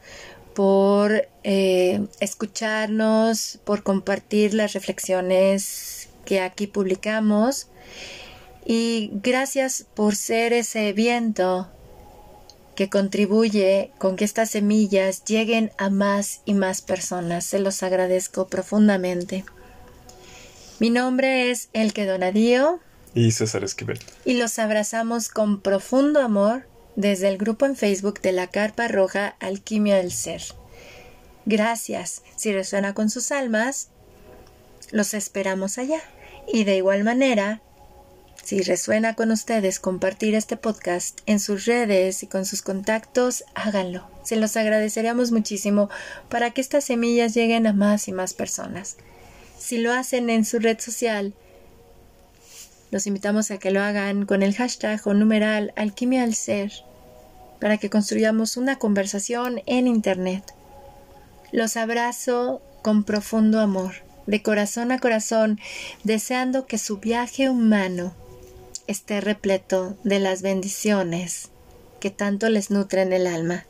por 0.53 1.27
eh, 1.43 2.05
escucharnos, 2.19 3.57
por 3.63 3.81
compartir 3.81 4.53
las 4.53 4.73
reflexiones 4.73 6.09
que 6.25 6.41
aquí 6.41 6.67
publicamos 6.67 7.67
y 8.65 9.11
gracias 9.15 9.85
por 9.93 10.15
ser 10.15 10.53
ese 10.53 10.93
viento 10.93 11.69
que 12.75 12.89
contribuye 12.89 13.91
con 13.97 14.15
que 14.15 14.25
estas 14.25 14.49
semillas 14.51 15.23
lleguen 15.25 15.71
a 15.77 15.89
más 15.89 16.41
y 16.45 16.53
más 16.53 16.81
personas. 16.81 17.45
Se 17.45 17.59
los 17.59 17.83
agradezco 17.83 18.47
profundamente. 18.47 19.45
Mi 20.79 20.89
nombre 20.89 21.51
es 21.51 21.69
Elke 21.73 22.05
Donadío. 22.05 22.79
Y 23.13 23.31
César 23.31 23.63
Esquivel. 23.63 23.99
Y 24.25 24.33
los 24.33 24.57
abrazamos 24.57 25.29
con 25.29 25.61
profundo 25.61 26.19
amor 26.19 26.65
desde 26.95 27.27
el 27.29 27.37
grupo 27.37 27.65
en 27.65 27.75
Facebook 27.75 28.21
de 28.21 28.31
la 28.31 28.47
Carpa 28.47 28.87
Roja 28.87 29.35
Alquimia 29.39 29.97
del 29.97 30.11
Ser. 30.11 30.41
Gracias. 31.45 32.23
Si 32.35 32.51
resuena 32.53 32.93
con 32.93 33.09
sus 33.09 33.31
almas, 33.31 33.89
los 34.91 35.13
esperamos 35.13 35.77
allá. 35.77 36.01
Y 36.51 36.63
de 36.65 36.77
igual 36.77 37.03
manera, 37.03 37.61
si 38.43 38.61
resuena 38.61 39.15
con 39.15 39.31
ustedes 39.31 39.79
compartir 39.79 40.35
este 40.35 40.57
podcast 40.57 41.21
en 41.25 41.39
sus 41.39 41.65
redes 41.65 42.23
y 42.23 42.27
con 42.27 42.45
sus 42.45 42.61
contactos, 42.61 43.45
háganlo. 43.55 44.05
Se 44.23 44.35
los 44.35 44.57
agradeceríamos 44.57 45.31
muchísimo 45.31 45.89
para 46.29 46.51
que 46.51 46.61
estas 46.61 46.83
semillas 46.83 47.33
lleguen 47.33 47.67
a 47.67 47.73
más 47.73 48.07
y 48.07 48.11
más 48.11 48.33
personas. 48.33 48.97
Si 49.57 49.77
lo 49.77 49.93
hacen 49.93 50.29
en 50.29 50.43
su 50.43 50.59
red 50.59 50.79
social, 50.79 51.33
los 52.91 53.07
invitamos 53.07 53.49
a 53.49 53.57
que 53.57 53.71
lo 53.71 53.81
hagan 53.81 54.25
con 54.25 54.43
el 54.43 54.53
hashtag 54.53 55.01
o 55.05 55.13
numeral 55.13 55.73
alquimia 55.75 56.23
al 56.23 56.35
ser 56.35 56.71
para 57.61 57.77
que 57.77 57.89
construyamos 57.89 58.57
una 58.57 58.77
conversación 58.77 59.61
en 59.65 59.87
Internet. 59.87 60.53
Los 61.53 61.77
abrazo 61.77 62.61
con 62.81 63.05
profundo 63.05 63.61
amor, 63.61 63.93
de 64.27 64.41
corazón 64.41 64.91
a 64.91 64.99
corazón, 64.99 65.59
deseando 66.03 66.65
que 66.65 66.77
su 66.77 66.97
viaje 66.97 67.49
humano 67.49 68.13
esté 68.87 69.21
repleto 69.21 69.97
de 70.03 70.19
las 70.19 70.41
bendiciones 70.41 71.49
que 71.99 72.11
tanto 72.11 72.49
les 72.49 72.69
nutren 72.69 73.13
el 73.13 73.27
alma. 73.27 73.65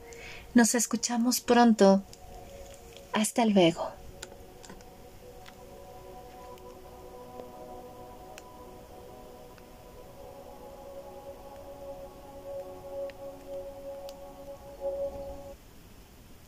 Nos 0.53 0.75
escuchamos 0.75 1.41
pronto. 1.41 2.03
Hasta 3.13 3.45
luego. 3.45 4.02